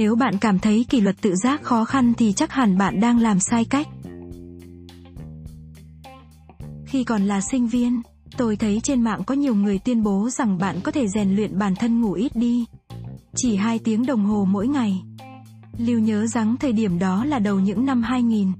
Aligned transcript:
Nếu 0.00 0.14
bạn 0.14 0.38
cảm 0.38 0.58
thấy 0.58 0.86
kỷ 0.88 1.00
luật 1.00 1.16
tự 1.20 1.34
giác 1.36 1.62
khó 1.62 1.84
khăn 1.84 2.12
thì 2.14 2.32
chắc 2.32 2.52
hẳn 2.52 2.78
bạn 2.78 3.00
đang 3.00 3.18
làm 3.18 3.40
sai 3.40 3.64
cách. 3.64 3.88
Khi 6.86 7.04
còn 7.04 7.22
là 7.22 7.40
sinh 7.40 7.68
viên, 7.68 8.02
tôi 8.36 8.56
thấy 8.56 8.80
trên 8.82 9.02
mạng 9.02 9.22
có 9.26 9.34
nhiều 9.34 9.54
người 9.54 9.78
tuyên 9.78 10.02
bố 10.02 10.30
rằng 10.30 10.58
bạn 10.58 10.80
có 10.80 10.92
thể 10.92 11.08
rèn 11.08 11.36
luyện 11.36 11.58
bản 11.58 11.74
thân 11.74 12.00
ngủ 12.00 12.12
ít 12.12 12.36
đi. 12.36 12.64
Chỉ 13.36 13.56
2 13.56 13.78
tiếng 13.78 14.06
đồng 14.06 14.24
hồ 14.24 14.46
mỗi 14.50 14.68
ngày. 14.68 15.02
Lưu 15.78 15.98
nhớ 15.98 16.26
rằng 16.26 16.56
thời 16.56 16.72
điểm 16.72 16.98
đó 16.98 17.24
là 17.24 17.38
đầu 17.38 17.60
những 17.60 17.86
năm 17.86 18.02
2000. 18.02 18.52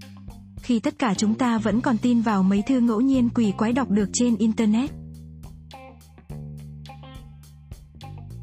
Khi 0.62 0.80
tất 0.80 0.98
cả 0.98 1.14
chúng 1.14 1.34
ta 1.34 1.58
vẫn 1.58 1.80
còn 1.80 1.98
tin 1.98 2.20
vào 2.20 2.42
mấy 2.42 2.62
thư 2.62 2.80
ngẫu 2.80 3.00
nhiên 3.00 3.28
quỷ 3.34 3.52
quái 3.58 3.72
đọc 3.72 3.90
được 3.90 4.08
trên 4.12 4.36
Internet. 4.36 4.90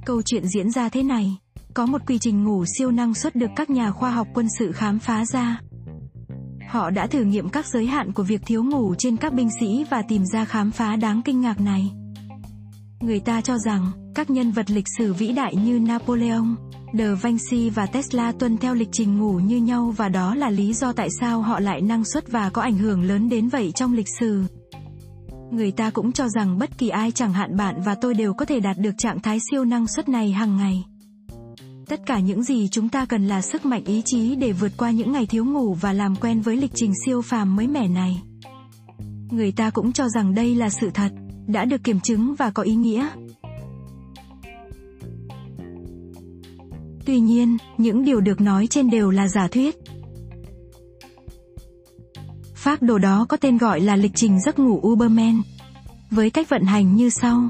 Câu 0.05 0.21
chuyện 0.21 0.47
diễn 0.47 0.71
ra 0.71 0.89
thế 0.89 1.03
này. 1.03 1.37
Có 1.77 1.85
một 1.85 2.01
quy 2.07 2.17
trình 2.19 2.43
ngủ 2.43 2.65
siêu 2.77 2.91
năng 2.91 3.13
suất 3.13 3.35
được 3.35 3.49
các 3.55 3.69
nhà 3.69 3.91
khoa 3.91 4.11
học 4.11 4.27
quân 4.33 4.47
sự 4.59 4.71
khám 4.71 4.99
phá 4.99 5.25
ra. 5.25 5.59
Họ 6.69 6.89
đã 6.89 7.07
thử 7.07 7.23
nghiệm 7.23 7.49
các 7.49 7.65
giới 7.65 7.85
hạn 7.85 8.13
của 8.13 8.23
việc 8.23 8.41
thiếu 8.45 8.63
ngủ 8.63 8.95
trên 8.97 9.17
các 9.17 9.33
binh 9.33 9.49
sĩ 9.59 9.85
và 9.89 10.01
tìm 10.01 10.25
ra 10.25 10.45
khám 10.45 10.71
phá 10.71 10.95
đáng 10.95 11.21
kinh 11.25 11.41
ngạc 11.41 11.61
này. 11.61 11.91
Người 12.99 13.19
ta 13.19 13.41
cho 13.41 13.57
rằng, 13.57 13.91
các 14.15 14.29
nhân 14.29 14.51
vật 14.51 14.71
lịch 14.71 14.85
sử 14.97 15.13
vĩ 15.13 15.31
đại 15.31 15.55
như 15.55 15.79
Napoleon, 15.79 16.45
De 16.93 17.15
Vinci 17.15 17.69
và 17.69 17.85
Tesla 17.85 18.31
tuân 18.31 18.57
theo 18.57 18.73
lịch 18.73 18.89
trình 18.91 19.17
ngủ 19.17 19.39
như 19.39 19.57
nhau 19.57 19.93
và 19.97 20.09
đó 20.09 20.35
là 20.35 20.49
lý 20.49 20.73
do 20.73 20.91
tại 20.91 21.09
sao 21.19 21.41
họ 21.41 21.59
lại 21.59 21.81
năng 21.81 22.05
suất 22.05 22.31
và 22.31 22.49
có 22.49 22.61
ảnh 22.61 22.77
hưởng 22.77 23.03
lớn 23.03 23.29
đến 23.29 23.47
vậy 23.47 23.71
trong 23.71 23.93
lịch 23.93 24.09
sử. 24.19 24.43
Người 25.51 25.71
ta 25.71 25.89
cũng 25.89 26.11
cho 26.11 26.27
rằng 26.29 26.57
bất 26.57 26.77
kỳ 26.77 26.89
ai 26.89 27.11
chẳng 27.11 27.33
hạn 27.33 27.57
bạn 27.57 27.81
và 27.85 27.95
tôi 27.95 28.13
đều 28.13 28.33
có 28.33 28.45
thể 28.45 28.59
đạt 28.59 28.77
được 28.77 28.93
trạng 28.97 29.19
thái 29.19 29.39
siêu 29.51 29.65
năng 29.65 29.87
suất 29.87 30.09
này 30.09 30.31
hàng 30.31 30.57
ngày. 30.57 30.83
Tất 31.87 32.05
cả 32.05 32.19
những 32.19 32.43
gì 32.43 32.67
chúng 32.67 32.89
ta 32.89 33.05
cần 33.05 33.27
là 33.27 33.41
sức 33.41 33.65
mạnh 33.65 33.85
ý 33.85 34.01
chí 34.05 34.35
để 34.35 34.51
vượt 34.51 34.71
qua 34.77 34.91
những 34.91 35.11
ngày 35.11 35.25
thiếu 35.25 35.45
ngủ 35.45 35.73
và 35.73 35.93
làm 35.93 36.15
quen 36.15 36.41
với 36.41 36.57
lịch 36.57 36.71
trình 36.75 36.93
siêu 37.05 37.21
phàm 37.21 37.55
mới 37.55 37.67
mẻ 37.67 37.87
này. 37.87 38.21
Người 39.31 39.51
ta 39.51 39.69
cũng 39.69 39.91
cho 39.91 40.09
rằng 40.09 40.35
đây 40.35 40.55
là 40.55 40.69
sự 40.69 40.89
thật, 40.93 41.11
đã 41.47 41.65
được 41.65 41.83
kiểm 41.83 41.99
chứng 41.99 42.35
và 42.35 42.51
có 42.51 42.63
ý 42.63 42.75
nghĩa. 42.75 43.07
Tuy 47.05 47.19
nhiên, 47.19 47.57
những 47.77 48.05
điều 48.05 48.21
được 48.21 48.41
nói 48.41 48.67
trên 48.67 48.89
đều 48.89 49.09
là 49.09 49.27
giả 49.27 49.47
thuyết. 49.47 49.75
Phác 52.55 52.81
đồ 52.81 52.97
đó 52.97 53.25
có 53.29 53.37
tên 53.37 53.57
gọi 53.57 53.79
là 53.81 53.95
lịch 53.95 54.15
trình 54.15 54.41
giấc 54.41 54.59
ngủ 54.59 54.81
Uberman, 54.87 55.41
với 56.11 56.29
cách 56.29 56.49
vận 56.49 56.63
hành 56.63 56.95
như 56.95 57.09
sau. 57.09 57.49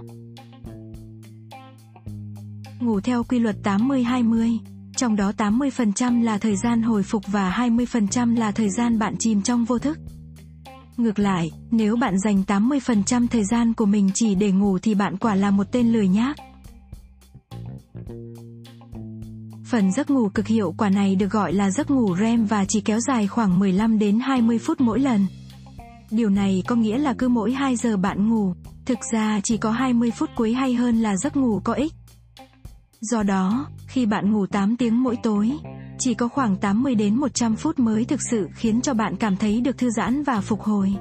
Ngủ 2.79 2.99
theo 2.99 3.23
quy 3.23 3.39
luật 3.39 3.55
80-20, 3.63 4.57
trong 4.95 5.15
đó 5.15 5.31
80% 5.37 6.23
là 6.23 6.37
thời 6.37 6.55
gian 6.55 6.81
hồi 6.81 7.03
phục 7.03 7.23
và 7.27 7.67
20% 7.69 8.37
là 8.37 8.51
thời 8.51 8.69
gian 8.69 8.99
bạn 8.99 9.15
chìm 9.19 9.41
trong 9.41 9.65
vô 9.65 9.79
thức. 9.79 9.97
Ngược 10.97 11.19
lại, 11.19 11.51
nếu 11.71 11.95
bạn 11.95 12.19
dành 12.19 12.43
80% 12.47 13.27
thời 13.27 13.43
gian 13.43 13.73
của 13.73 13.85
mình 13.85 14.09
chỉ 14.13 14.35
để 14.35 14.51
ngủ 14.51 14.77
thì 14.77 14.95
bạn 14.95 15.17
quả 15.17 15.35
là 15.35 15.51
một 15.51 15.71
tên 15.71 15.93
lười 15.93 16.07
nhác. 16.07 16.35
Phần 19.65 19.91
giấc 19.91 20.09
ngủ 20.09 20.29
cực 20.29 20.47
hiệu 20.47 20.73
quả 20.77 20.89
này 20.89 21.15
được 21.15 21.31
gọi 21.31 21.53
là 21.53 21.71
giấc 21.71 21.91
ngủ 21.91 22.15
REM 22.15 22.45
và 22.45 22.65
chỉ 22.65 22.81
kéo 22.81 22.99
dài 22.99 23.27
khoảng 23.27 23.59
15 23.59 23.99
đến 23.99 24.19
20 24.19 24.59
phút 24.59 24.81
mỗi 24.81 24.99
lần. 24.99 25.27
Điều 26.11 26.29
này 26.29 26.63
có 26.67 26.75
nghĩa 26.75 26.97
là 26.97 27.13
cứ 27.17 27.27
mỗi 27.27 27.53
2 27.53 27.75
giờ 27.75 27.97
bạn 27.97 28.29
ngủ, 28.29 28.53
thực 28.85 28.97
ra 29.13 29.39
chỉ 29.43 29.57
có 29.57 29.71
20 29.71 30.11
phút 30.11 30.29
cuối 30.35 30.53
hay 30.53 30.73
hơn 30.73 31.01
là 31.01 31.17
giấc 31.17 31.37
ngủ 31.37 31.61
có 31.63 31.73
ích. 31.73 31.93
Do 33.01 33.23
đó, 33.23 33.67
khi 33.87 34.05
bạn 34.05 34.31
ngủ 34.31 34.45
8 34.45 34.77
tiếng 34.77 35.03
mỗi 35.03 35.15
tối, 35.23 35.51
chỉ 35.99 36.13
có 36.13 36.27
khoảng 36.27 36.55
80 36.55 36.95
đến 36.95 37.15
100 37.15 37.55
phút 37.55 37.79
mới 37.79 38.05
thực 38.05 38.21
sự 38.31 38.47
khiến 38.55 38.81
cho 38.81 38.93
bạn 38.93 39.15
cảm 39.15 39.37
thấy 39.37 39.61
được 39.61 39.77
thư 39.77 39.89
giãn 39.89 40.23
và 40.23 40.41
phục 40.41 40.61
hồi. 40.61 40.95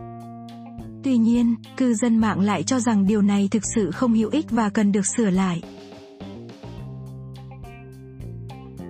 Tuy 1.05 1.17
nhiên, 1.17 1.55
cư 1.77 1.95
dân 1.95 2.19
mạng 2.19 2.41
lại 2.41 2.63
cho 2.63 2.81
rằng 2.81 3.07
điều 3.07 3.23
này 3.23 3.49
thực 3.51 3.63
sự 3.75 3.91
không 3.91 4.15
hữu 4.15 4.31
ích 4.31 4.51
và 4.51 4.69
cần 4.69 4.93
được 4.93 5.07
sửa 5.07 5.31
lại. 5.31 5.63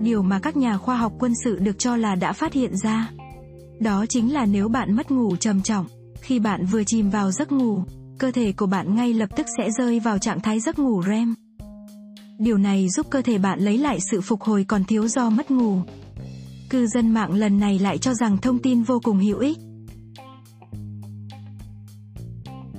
Điều 0.01 0.23
mà 0.23 0.39
các 0.39 0.57
nhà 0.57 0.79
khoa 0.79 0.97
học 0.97 1.13
quân 1.19 1.33
sự 1.45 1.59
được 1.59 1.79
cho 1.79 1.97
là 1.97 2.15
đã 2.15 2.33
phát 2.33 2.53
hiện 2.53 2.77
ra. 2.77 3.11
Đó 3.81 4.07
chính 4.09 4.33
là 4.33 4.47
nếu 4.47 4.69
bạn 4.69 4.97
mất 4.97 5.11
ngủ 5.11 5.37
trầm 5.37 5.63
trọng, 5.63 5.87
khi 6.21 6.39
bạn 6.39 6.67
vừa 6.67 6.85
chìm 6.85 7.11
vào 7.11 7.31
giấc 7.31 7.53
ngủ, 7.53 7.83
cơ 8.19 8.31
thể 8.31 8.53
của 8.53 8.67
bạn 8.67 8.95
ngay 8.95 9.13
lập 9.13 9.29
tức 9.37 9.47
sẽ 9.59 9.71
rơi 9.71 10.01
vào 10.01 10.19
trạng 10.19 10.41
thái 10.41 10.61
giấc 10.61 10.79
ngủ 10.79 11.03
REM. 11.03 11.35
Điều 12.39 12.59
này 12.59 12.89
giúp 12.89 13.07
cơ 13.11 13.23
thể 13.23 13.39
bạn 13.39 13.61
lấy 13.61 13.79
lại 13.79 13.99
sự 14.11 14.21
phục 14.21 14.43
hồi 14.43 14.65
còn 14.69 14.85
thiếu 14.85 15.09
do 15.09 15.31
mất 15.31 15.51
ngủ. 15.51 15.81
Cư 16.71 16.87
dân 16.87 17.11
mạng 17.11 17.35
lần 17.35 17.59
này 17.59 17.79
lại 17.79 17.99
cho 17.99 18.15
rằng 18.15 18.39
thông 18.39 18.59
tin 18.59 18.83
vô 18.83 19.01
cùng 19.05 19.19
hữu 19.19 19.39
ích. 19.39 19.59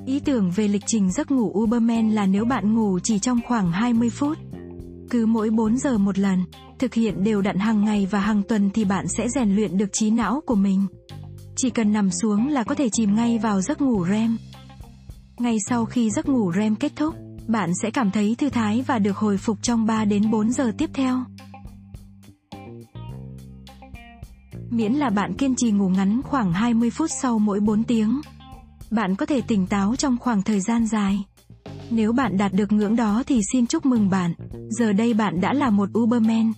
Ý 0.05 0.19
tưởng 0.19 0.51
về 0.51 0.67
lịch 0.67 0.83
trình 0.85 1.11
giấc 1.11 1.31
ngủ 1.31 1.51
Uberman 1.59 2.11
là 2.11 2.25
nếu 2.25 2.45
bạn 2.45 2.75
ngủ 2.75 2.99
chỉ 3.03 3.19
trong 3.19 3.39
khoảng 3.47 3.71
20 3.71 4.09
phút, 4.09 4.37
cứ 5.09 5.25
mỗi 5.25 5.49
4 5.49 5.77
giờ 5.77 5.97
một 5.97 6.17
lần, 6.17 6.43
thực 6.79 6.93
hiện 6.93 7.23
đều 7.23 7.41
đặn 7.41 7.57
hàng 7.57 7.85
ngày 7.85 8.07
và 8.11 8.19
hàng 8.19 8.43
tuần 8.49 8.69
thì 8.73 8.85
bạn 8.85 9.07
sẽ 9.07 9.29
rèn 9.29 9.55
luyện 9.55 9.77
được 9.77 9.93
trí 9.93 10.09
não 10.09 10.41
của 10.45 10.55
mình. 10.55 10.85
Chỉ 11.55 11.69
cần 11.69 11.93
nằm 11.93 12.11
xuống 12.11 12.47
là 12.47 12.63
có 12.63 12.75
thể 12.75 12.89
chìm 12.89 13.15
ngay 13.15 13.37
vào 13.37 13.61
giấc 13.61 13.81
ngủ 13.81 14.05
REM. 14.05 14.37
Ngay 15.39 15.57
sau 15.69 15.85
khi 15.85 16.09
giấc 16.09 16.29
ngủ 16.29 16.51
REM 16.55 16.75
kết 16.75 16.91
thúc, 16.95 17.15
bạn 17.47 17.71
sẽ 17.81 17.91
cảm 17.91 18.11
thấy 18.11 18.35
thư 18.37 18.49
thái 18.49 18.83
và 18.87 18.99
được 18.99 19.17
hồi 19.17 19.37
phục 19.37 19.57
trong 19.61 19.85
3 19.85 20.05
đến 20.05 20.31
4 20.31 20.51
giờ 20.51 20.71
tiếp 20.77 20.89
theo. 20.93 21.23
Miễn 24.69 24.93
là 24.93 25.09
bạn 25.09 25.33
kiên 25.33 25.55
trì 25.55 25.71
ngủ 25.71 25.89
ngắn 25.89 26.21
khoảng 26.23 26.53
20 26.53 26.89
phút 26.89 27.09
sau 27.21 27.39
mỗi 27.39 27.59
4 27.59 27.83
tiếng. 27.83 28.21
Bạn 28.91 29.15
có 29.15 29.25
thể 29.25 29.41
tỉnh 29.41 29.67
táo 29.67 29.95
trong 29.95 30.17
khoảng 30.17 30.43
thời 30.43 30.59
gian 30.59 30.87
dài. 30.87 31.23
Nếu 31.89 32.13
bạn 32.13 32.37
đạt 32.37 32.53
được 32.53 32.71
ngưỡng 32.71 32.95
đó 32.95 33.23
thì 33.27 33.41
xin 33.53 33.67
chúc 33.67 33.85
mừng 33.85 34.09
bạn. 34.09 34.33
Giờ 34.69 34.93
đây 34.93 35.13
bạn 35.13 35.41
đã 35.41 35.53
là 35.53 35.69
một 35.69 35.89
Uberman. 35.97 36.51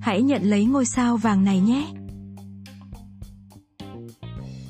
Hãy 0.00 0.22
nhận 0.22 0.42
lấy 0.42 0.64
ngôi 0.64 0.84
sao 0.84 1.16
vàng 1.16 1.44
này 1.44 1.60
nhé. 1.60 1.86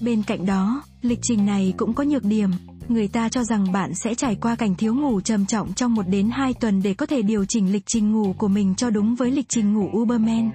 Bên 0.01 0.23
cạnh 0.23 0.47
đó, 0.47 0.83
lịch 1.03 1.19
trình 1.23 1.47
này 1.47 1.75
cũng 1.77 1.95
có 1.95 2.05
nhược 2.05 2.25
điểm. 2.25 2.51
Người 2.89 3.09
ta 3.09 3.29
cho 3.29 3.45
rằng 3.45 3.73
bạn 3.73 3.95
sẽ 3.95 4.15
trải 4.15 4.35
qua 4.35 4.55
cảnh 4.55 4.75
thiếu 4.75 4.95
ngủ 4.95 5.21
trầm 5.21 5.47
trọng 5.47 5.73
trong 5.73 5.95
1 5.95 6.03
đến 6.09 6.31
2 6.33 6.55
tuần 6.55 6.83
để 6.83 6.95
có 6.95 7.07
thể 7.07 7.23
điều 7.23 7.45
chỉnh 7.45 7.73
lịch 7.73 7.87
trình 7.87 8.13
ngủ 8.13 8.35
của 8.39 8.49
mình 8.49 8.75
cho 8.75 8.91
đúng 8.91 9.15
với 9.15 9.31
lịch 9.31 9.49
trình 9.49 9.75
ngủ 9.75 9.89
Uberman. 9.99 10.51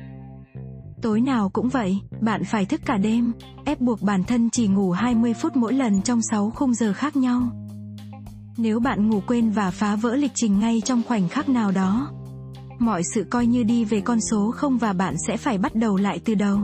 Tối 1.01 1.21
nào 1.21 1.49
cũng 1.49 1.69
vậy, 1.69 1.97
bạn 2.21 2.43
phải 2.43 2.65
thức 2.65 2.81
cả 2.85 2.97
đêm, 2.97 3.31
ép 3.65 3.81
buộc 3.81 4.01
bản 4.01 4.23
thân 4.23 4.49
chỉ 4.49 4.67
ngủ 4.67 4.91
20 4.91 5.33
phút 5.33 5.55
mỗi 5.55 5.73
lần 5.73 6.01
trong 6.01 6.19
6 6.31 6.49
khung 6.49 6.73
giờ 6.73 6.93
khác 6.93 7.15
nhau. 7.15 7.41
Nếu 8.57 8.79
bạn 8.79 9.09
ngủ 9.09 9.21
quên 9.27 9.49
và 9.49 9.71
phá 9.71 9.95
vỡ 9.95 10.15
lịch 10.15 10.31
trình 10.35 10.59
ngay 10.59 10.81
trong 10.85 11.01
khoảnh 11.07 11.29
khắc 11.29 11.49
nào 11.49 11.71
đó, 11.71 12.11
mọi 12.79 13.01
sự 13.15 13.25
coi 13.29 13.45
như 13.45 13.63
đi 13.63 13.85
về 13.85 14.01
con 14.01 14.19
số 14.31 14.51
không 14.51 14.77
và 14.77 14.93
bạn 14.93 15.15
sẽ 15.27 15.37
phải 15.37 15.57
bắt 15.57 15.75
đầu 15.75 15.97
lại 15.97 16.19
từ 16.25 16.35
đầu. 16.35 16.59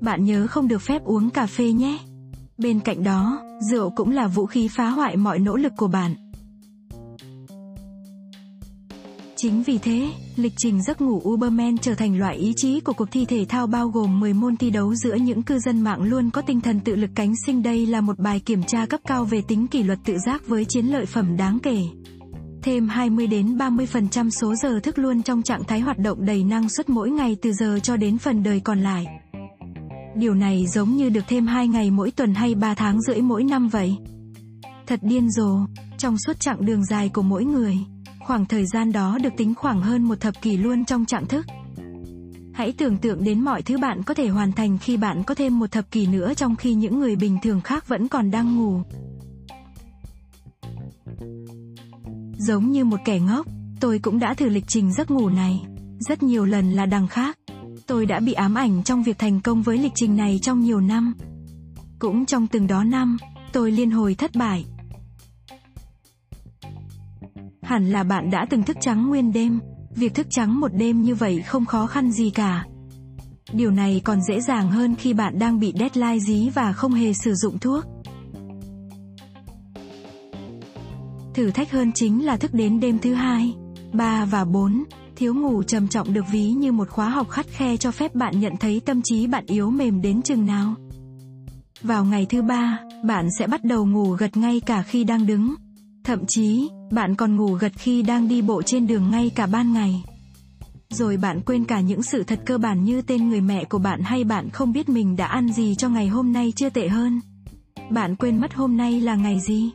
Bạn 0.00 0.24
nhớ 0.24 0.46
không 0.46 0.68
được 0.68 0.82
phép 0.82 1.04
uống 1.04 1.30
cà 1.30 1.46
phê 1.46 1.72
nhé. 1.72 1.98
Bên 2.58 2.80
cạnh 2.80 3.04
đó, 3.04 3.42
rượu 3.70 3.90
cũng 3.90 4.10
là 4.10 4.26
vũ 4.26 4.46
khí 4.46 4.68
phá 4.68 4.88
hoại 4.88 5.16
mọi 5.16 5.38
nỗ 5.38 5.56
lực 5.56 5.72
của 5.76 5.88
bạn. 5.88 6.14
Chính 9.36 9.62
vì 9.62 9.78
thế, 9.78 10.12
lịch 10.36 10.52
trình 10.56 10.82
giấc 10.82 11.00
ngủ 11.00 11.22
Uberman 11.28 11.78
trở 11.78 11.94
thành 11.94 12.18
loại 12.18 12.36
ý 12.36 12.52
chí 12.56 12.80
của 12.80 12.92
cuộc 12.92 13.10
thi 13.10 13.24
thể 13.24 13.44
thao 13.48 13.66
bao 13.66 13.88
gồm 13.88 14.20
10 14.20 14.34
môn 14.34 14.56
thi 14.56 14.70
đấu 14.70 14.94
giữa 14.94 15.14
những 15.14 15.42
cư 15.42 15.58
dân 15.58 15.80
mạng 15.80 16.02
luôn 16.02 16.30
có 16.30 16.42
tinh 16.42 16.60
thần 16.60 16.80
tự 16.80 16.96
lực 16.96 17.10
cánh 17.14 17.32
sinh 17.46 17.62
đây 17.62 17.86
là 17.86 18.00
một 18.00 18.18
bài 18.18 18.40
kiểm 18.40 18.62
tra 18.62 18.86
cấp 18.86 19.00
cao 19.08 19.24
về 19.24 19.42
tính 19.48 19.66
kỷ 19.66 19.82
luật 19.82 19.98
tự 20.04 20.18
giác 20.26 20.46
với 20.46 20.64
chiến 20.64 20.86
lợi 20.86 21.06
phẩm 21.06 21.36
đáng 21.36 21.58
kể. 21.62 21.82
Thêm 22.62 22.88
20 22.88 23.26
đến 23.26 23.56
30% 23.56 24.30
số 24.30 24.54
giờ 24.54 24.80
thức 24.82 24.98
luôn 24.98 25.22
trong 25.22 25.42
trạng 25.42 25.64
thái 25.64 25.80
hoạt 25.80 25.98
động 25.98 26.26
đầy 26.26 26.44
năng 26.44 26.68
suất 26.68 26.88
mỗi 26.88 27.10
ngày 27.10 27.36
từ 27.42 27.52
giờ 27.52 27.78
cho 27.82 27.96
đến 27.96 28.18
phần 28.18 28.42
đời 28.42 28.60
còn 28.60 28.80
lại. 28.80 29.19
Điều 30.14 30.34
này 30.34 30.66
giống 30.66 30.96
như 30.96 31.08
được 31.08 31.24
thêm 31.28 31.46
2 31.46 31.68
ngày 31.68 31.90
mỗi 31.90 32.10
tuần 32.10 32.34
hay 32.34 32.54
3 32.54 32.74
tháng 32.74 33.02
rưỡi 33.02 33.20
mỗi 33.20 33.44
năm 33.44 33.68
vậy. 33.68 33.96
Thật 34.86 35.00
điên 35.02 35.30
rồ, 35.30 35.58
trong 35.98 36.18
suốt 36.18 36.40
chặng 36.40 36.66
đường 36.66 36.84
dài 36.84 37.08
của 37.08 37.22
mỗi 37.22 37.44
người, 37.44 37.78
khoảng 38.20 38.46
thời 38.46 38.66
gian 38.66 38.92
đó 38.92 39.18
được 39.22 39.32
tính 39.36 39.54
khoảng 39.54 39.80
hơn 39.82 40.02
một 40.02 40.20
thập 40.20 40.42
kỷ 40.42 40.56
luôn 40.56 40.84
trong 40.84 41.06
trạng 41.06 41.26
thức. 41.26 41.46
Hãy 42.52 42.72
tưởng 42.72 42.96
tượng 42.96 43.24
đến 43.24 43.40
mọi 43.40 43.62
thứ 43.62 43.78
bạn 43.78 44.02
có 44.02 44.14
thể 44.14 44.28
hoàn 44.28 44.52
thành 44.52 44.78
khi 44.78 44.96
bạn 44.96 45.22
có 45.24 45.34
thêm 45.34 45.58
một 45.58 45.70
thập 45.70 45.90
kỷ 45.90 46.06
nữa 46.06 46.34
trong 46.34 46.56
khi 46.56 46.74
những 46.74 47.00
người 47.00 47.16
bình 47.16 47.38
thường 47.42 47.60
khác 47.60 47.88
vẫn 47.88 48.08
còn 48.08 48.30
đang 48.30 48.56
ngủ. 48.56 48.82
Giống 52.38 52.70
như 52.70 52.84
một 52.84 53.00
kẻ 53.04 53.20
ngốc, 53.20 53.46
tôi 53.80 53.98
cũng 53.98 54.18
đã 54.18 54.34
thử 54.34 54.48
lịch 54.48 54.64
trình 54.68 54.92
giấc 54.92 55.10
ngủ 55.10 55.28
này, 55.28 55.66
rất 55.98 56.22
nhiều 56.22 56.44
lần 56.44 56.72
là 56.72 56.86
đằng 56.86 57.08
khác. 57.08 57.39
Tôi 57.90 58.06
đã 58.06 58.20
bị 58.20 58.32
ám 58.32 58.54
ảnh 58.54 58.82
trong 58.82 59.02
việc 59.02 59.18
thành 59.18 59.40
công 59.40 59.62
với 59.62 59.78
lịch 59.78 59.92
trình 59.94 60.16
này 60.16 60.38
trong 60.42 60.60
nhiều 60.60 60.80
năm. 60.80 61.14
Cũng 61.98 62.26
trong 62.26 62.46
từng 62.46 62.66
đó 62.66 62.84
năm, 62.84 63.16
tôi 63.52 63.70
liên 63.70 63.90
hồi 63.90 64.14
thất 64.14 64.30
bại. 64.34 64.64
Hẳn 67.62 67.90
là 67.90 68.02
bạn 68.02 68.30
đã 68.30 68.46
từng 68.50 68.62
thức 68.62 68.76
trắng 68.80 69.08
nguyên 69.08 69.32
đêm, 69.32 69.60
Việc 69.96 70.14
thức 70.14 70.26
trắng 70.30 70.60
một 70.60 70.68
đêm 70.74 71.02
như 71.02 71.14
vậy 71.14 71.42
không 71.42 71.66
khó 71.66 71.86
khăn 71.86 72.12
gì 72.12 72.30
cả. 72.30 72.64
Điều 73.52 73.70
này 73.70 74.00
còn 74.04 74.22
dễ 74.22 74.40
dàng 74.40 74.70
hơn 74.70 74.94
khi 74.96 75.12
bạn 75.12 75.38
đang 75.38 75.60
bị 75.60 75.72
deadline 75.78 76.18
dí 76.18 76.48
và 76.54 76.72
không 76.72 76.92
hề 76.92 77.12
sử 77.12 77.34
dụng 77.34 77.58
thuốc. 77.58 77.84
Thử 81.34 81.50
thách 81.50 81.70
hơn 81.70 81.92
chính 81.92 82.24
là 82.24 82.36
thức 82.36 82.54
đến 82.54 82.80
đêm 82.80 82.98
thứ 82.98 83.14
hai, 83.14 83.54
ba 83.92 84.24
và 84.24 84.44
bốn. 84.44 84.84
Thiếu 85.20 85.34
ngủ 85.34 85.62
trầm 85.62 85.88
trọng 85.88 86.12
được 86.12 86.24
ví 86.30 86.50
như 86.50 86.72
một 86.72 86.88
khóa 86.88 87.08
học 87.08 87.30
khắt 87.30 87.46
khe 87.46 87.76
cho 87.76 87.90
phép 87.90 88.14
bạn 88.14 88.40
nhận 88.40 88.56
thấy 88.56 88.80
tâm 88.80 89.02
trí 89.04 89.26
bạn 89.26 89.44
yếu 89.46 89.70
mềm 89.70 90.02
đến 90.02 90.22
chừng 90.22 90.46
nào. 90.46 90.74
Vào 91.82 92.04
ngày 92.04 92.26
thứ 92.28 92.42
ba, 92.42 92.78
bạn 93.04 93.28
sẽ 93.38 93.46
bắt 93.46 93.64
đầu 93.64 93.86
ngủ 93.86 94.10
gật 94.10 94.36
ngay 94.36 94.60
cả 94.60 94.82
khi 94.82 95.04
đang 95.04 95.26
đứng. 95.26 95.54
Thậm 96.04 96.24
chí, 96.28 96.68
bạn 96.92 97.14
còn 97.16 97.36
ngủ 97.36 97.52
gật 97.52 97.72
khi 97.76 98.02
đang 98.02 98.28
đi 98.28 98.42
bộ 98.42 98.62
trên 98.62 98.86
đường 98.86 99.10
ngay 99.10 99.30
cả 99.34 99.46
ban 99.46 99.72
ngày. 99.72 100.04
Rồi 100.90 101.16
bạn 101.16 101.40
quên 101.40 101.64
cả 101.64 101.80
những 101.80 102.02
sự 102.02 102.22
thật 102.22 102.40
cơ 102.46 102.58
bản 102.58 102.84
như 102.84 103.02
tên 103.02 103.28
người 103.28 103.40
mẹ 103.40 103.64
của 103.64 103.78
bạn 103.78 104.00
hay 104.02 104.24
bạn 104.24 104.50
không 104.50 104.72
biết 104.72 104.88
mình 104.88 105.16
đã 105.16 105.26
ăn 105.26 105.52
gì 105.52 105.74
cho 105.74 105.88
ngày 105.88 106.08
hôm 106.08 106.32
nay 106.32 106.52
chưa 106.56 106.70
tệ 106.70 106.88
hơn. 106.88 107.20
Bạn 107.90 108.16
quên 108.16 108.40
mất 108.40 108.54
hôm 108.54 108.76
nay 108.76 109.00
là 109.00 109.14
ngày 109.14 109.40
gì. 109.40 109.70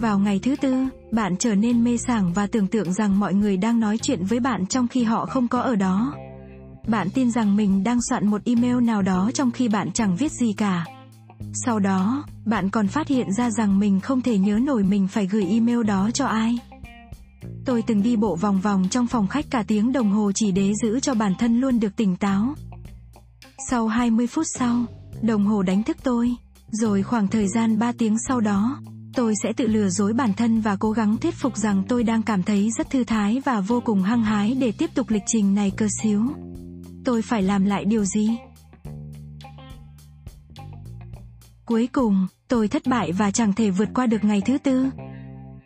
Vào 0.00 0.18
ngày 0.18 0.40
thứ 0.42 0.56
tư, 0.56 0.86
bạn 1.12 1.36
trở 1.36 1.54
nên 1.54 1.84
mê 1.84 1.96
sảng 1.96 2.32
và 2.32 2.46
tưởng 2.46 2.66
tượng 2.66 2.92
rằng 2.92 3.18
mọi 3.18 3.34
người 3.34 3.56
đang 3.56 3.80
nói 3.80 3.98
chuyện 3.98 4.24
với 4.24 4.40
bạn 4.40 4.66
trong 4.66 4.88
khi 4.88 5.02
họ 5.02 5.26
không 5.26 5.48
có 5.48 5.60
ở 5.60 5.74
đó. 5.76 6.14
Bạn 6.88 7.08
tin 7.14 7.30
rằng 7.30 7.56
mình 7.56 7.84
đang 7.84 8.02
soạn 8.02 8.26
một 8.26 8.40
email 8.44 8.80
nào 8.80 9.02
đó 9.02 9.30
trong 9.34 9.50
khi 9.50 9.68
bạn 9.68 9.92
chẳng 9.92 10.16
viết 10.16 10.32
gì 10.32 10.52
cả. 10.52 10.84
Sau 11.54 11.78
đó, 11.78 12.24
bạn 12.46 12.70
còn 12.70 12.88
phát 12.88 13.08
hiện 13.08 13.32
ra 13.32 13.50
rằng 13.50 13.78
mình 13.78 14.00
không 14.00 14.20
thể 14.20 14.38
nhớ 14.38 14.58
nổi 14.62 14.82
mình 14.82 15.08
phải 15.08 15.26
gửi 15.26 15.46
email 15.50 15.82
đó 15.82 16.10
cho 16.14 16.26
ai. 16.26 16.58
Tôi 17.64 17.82
từng 17.82 18.02
đi 18.02 18.16
bộ 18.16 18.36
vòng 18.36 18.60
vòng 18.60 18.88
trong 18.90 19.06
phòng 19.06 19.26
khách 19.26 19.50
cả 19.50 19.64
tiếng 19.66 19.92
đồng 19.92 20.10
hồ 20.10 20.32
chỉ 20.34 20.52
để 20.52 20.72
giữ 20.82 21.00
cho 21.00 21.14
bản 21.14 21.34
thân 21.38 21.60
luôn 21.60 21.80
được 21.80 21.96
tỉnh 21.96 22.16
táo. 22.16 22.54
Sau 23.70 23.88
20 23.88 24.26
phút 24.26 24.46
sau, 24.54 24.84
đồng 25.22 25.46
hồ 25.46 25.62
đánh 25.62 25.82
thức 25.82 25.96
tôi, 26.02 26.34
rồi 26.70 27.02
khoảng 27.02 27.28
thời 27.28 27.48
gian 27.48 27.78
3 27.78 27.92
tiếng 27.98 28.16
sau 28.28 28.40
đó, 28.40 28.80
tôi 29.18 29.34
sẽ 29.42 29.52
tự 29.52 29.66
lừa 29.66 29.88
dối 29.88 30.12
bản 30.12 30.32
thân 30.32 30.60
và 30.60 30.76
cố 30.76 30.90
gắng 30.90 31.16
thuyết 31.16 31.34
phục 31.34 31.56
rằng 31.56 31.82
tôi 31.88 32.04
đang 32.04 32.22
cảm 32.22 32.42
thấy 32.42 32.70
rất 32.70 32.90
thư 32.90 33.04
thái 33.04 33.42
và 33.44 33.60
vô 33.60 33.80
cùng 33.80 34.02
hăng 34.02 34.22
hái 34.22 34.54
để 34.54 34.72
tiếp 34.72 34.90
tục 34.94 35.10
lịch 35.10 35.22
trình 35.26 35.54
này 35.54 35.72
cơ 35.76 35.86
xíu. 36.02 36.22
Tôi 37.04 37.22
phải 37.22 37.42
làm 37.42 37.64
lại 37.64 37.84
điều 37.84 38.04
gì? 38.04 38.28
Cuối 41.64 41.88
cùng, 41.92 42.26
tôi 42.48 42.68
thất 42.68 42.86
bại 42.86 43.12
và 43.12 43.30
chẳng 43.30 43.52
thể 43.52 43.70
vượt 43.70 43.88
qua 43.94 44.06
được 44.06 44.24
ngày 44.24 44.40
thứ 44.40 44.58
tư. 44.58 44.86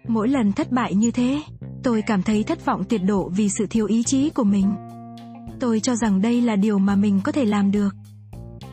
Mỗi 0.09 0.29
lần 0.29 0.53
thất 0.53 0.73
bại 0.73 0.95
như 0.95 1.11
thế, 1.11 1.43
tôi 1.83 2.03
cảm 2.03 2.23
thấy 2.23 2.43
thất 2.43 2.65
vọng 2.65 2.85
tuyệt 2.89 3.01
độ 3.07 3.29
vì 3.29 3.49
sự 3.49 3.67
thiếu 3.71 3.87
ý 3.87 4.03
chí 4.03 4.31
của 4.31 4.45
mình. 4.45 4.75
Tôi 5.61 5.81
cho 5.81 5.95
rằng 5.95 6.23
đây 6.23 6.41
là 6.41 6.57
điều 6.57 6.79
mà 6.79 6.97
mình 6.97 7.21
có 7.25 7.33
thể 7.33 7.45
làm 7.45 7.71
được. 7.71 7.95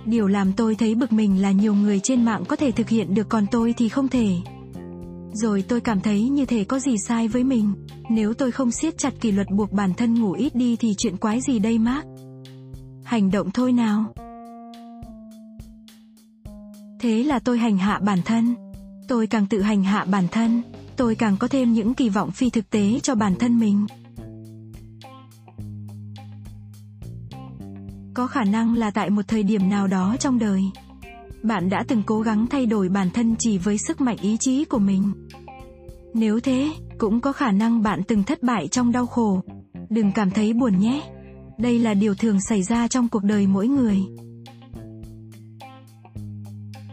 Điều 0.05 0.27
làm 0.27 0.53
tôi 0.53 0.75
thấy 0.75 0.95
bực 0.95 1.11
mình 1.11 1.41
là 1.41 1.51
nhiều 1.51 1.73
người 1.75 1.99
trên 1.99 2.25
mạng 2.25 2.43
có 2.47 2.55
thể 2.55 2.71
thực 2.71 2.89
hiện 2.89 3.13
được 3.13 3.29
còn 3.29 3.45
tôi 3.51 3.73
thì 3.77 3.89
không 3.89 4.07
thể. 4.07 4.35
Rồi 5.33 5.63
tôi 5.67 5.81
cảm 5.81 5.99
thấy 5.99 6.29
như 6.29 6.45
thể 6.45 6.63
có 6.63 6.79
gì 6.79 6.97
sai 7.07 7.27
với 7.27 7.43
mình. 7.43 7.73
Nếu 8.09 8.33
tôi 8.33 8.51
không 8.51 8.71
siết 8.71 8.97
chặt 8.97 9.13
kỷ 9.21 9.31
luật 9.31 9.47
buộc 9.51 9.71
bản 9.71 9.93
thân 9.93 10.21
ngủ 10.21 10.31
ít 10.31 10.55
đi 10.55 10.75
thì 10.75 10.93
chuyện 10.97 11.17
quái 11.17 11.41
gì 11.41 11.59
đây 11.59 11.77
Mark? 11.77 12.05
Hành 13.03 13.31
động 13.31 13.51
thôi 13.51 13.71
nào. 13.71 14.13
Thế 16.99 17.23
là 17.23 17.39
tôi 17.39 17.57
hành 17.57 17.77
hạ 17.77 17.99
bản 18.03 18.19
thân. 18.25 18.55
Tôi 19.07 19.27
càng 19.27 19.45
tự 19.45 19.61
hành 19.61 19.83
hạ 19.83 20.05
bản 20.05 20.27
thân, 20.31 20.61
tôi 20.95 21.15
càng 21.15 21.37
có 21.37 21.47
thêm 21.47 21.73
những 21.73 21.93
kỳ 21.93 22.09
vọng 22.09 22.31
phi 22.31 22.49
thực 22.49 22.69
tế 22.69 22.99
cho 23.03 23.15
bản 23.15 23.35
thân 23.39 23.59
mình. 23.59 23.85
Có 28.13 28.27
khả 28.27 28.43
năng 28.43 28.73
là 28.73 28.91
tại 28.91 29.09
một 29.09 29.21
thời 29.27 29.43
điểm 29.43 29.69
nào 29.69 29.87
đó 29.87 30.15
trong 30.19 30.39
đời, 30.39 30.63
bạn 31.44 31.69
đã 31.69 31.83
từng 31.88 32.03
cố 32.06 32.21
gắng 32.21 32.47
thay 32.47 32.65
đổi 32.65 32.89
bản 32.89 33.09
thân 33.09 33.36
chỉ 33.39 33.57
với 33.57 33.77
sức 33.77 34.01
mạnh 34.01 34.18
ý 34.21 34.38
chí 34.39 34.65
của 34.65 34.80
mình. 34.80 35.12
Nếu 36.13 36.39
thế, 36.39 36.71
cũng 36.97 37.21
có 37.21 37.31
khả 37.31 37.51
năng 37.51 37.83
bạn 37.83 38.01
từng 38.07 38.24
thất 38.24 38.44
bại 38.44 38.68
trong 38.68 38.91
đau 38.91 39.06
khổ. 39.06 39.41
Đừng 39.89 40.12
cảm 40.12 40.31
thấy 40.31 40.53
buồn 40.53 40.80
nhé. 40.80 41.03
Đây 41.57 41.80
là 41.80 41.94
điều 41.94 42.15
thường 42.15 42.41
xảy 42.41 42.63
ra 42.63 42.88
trong 42.88 43.07
cuộc 43.07 43.24
đời 43.24 43.47
mỗi 43.47 43.68
người. 43.68 43.97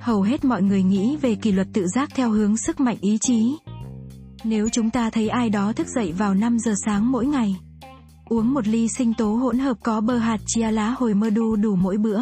Hầu 0.01 0.23
hết 0.23 0.45
mọi 0.45 0.63
người 0.63 0.83
nghĩ 0.83 1.17
về 1.17 1.35
kỷ 1.35 1.53
luật 1.53 1.69
tự 1.73 1.87
giác 1.87 2.11
theo 2.15 2.31
hướng 2.31 2.57
sức 2.57 2.81
mạnh 2.81 2.97
ý 3.01 3.19
chí. 3.21 3.57
Nếu 4.45 4.69
chúng 4.73 4.91
ta 4.91 5.11
thấy 5.11 5.29
ai 5.29 5.51
đó 5.51 5.73
thức 5.73 5.87
dậy 5.89 6.13
vào 6.13 6.35
5 6.35 6.59
giờ 6.59 6.75
sáng 6.85 7.13
mỗi 7.13 7.27
ngày, 7.27 7.57
uống 8.29 8.55
một 8.55 8.67
ly 8.67 8.89
sinh 8.89 9.15
tố 9.15 9.35
hỗn 9.35 9.59
hợp 9.59 9.77
có 9.83 10.01
bơ 10.01 10.19
hạt 10.19 10.41
chia 10.47 10.71
lá 10.71 10.95
hồi 10.99 11.15
mơ 11.15 11.31
đu 11.31 11.57
đủ 11.57 11.77
mỗi 11.77 11.97
bữa, 11.97 12.21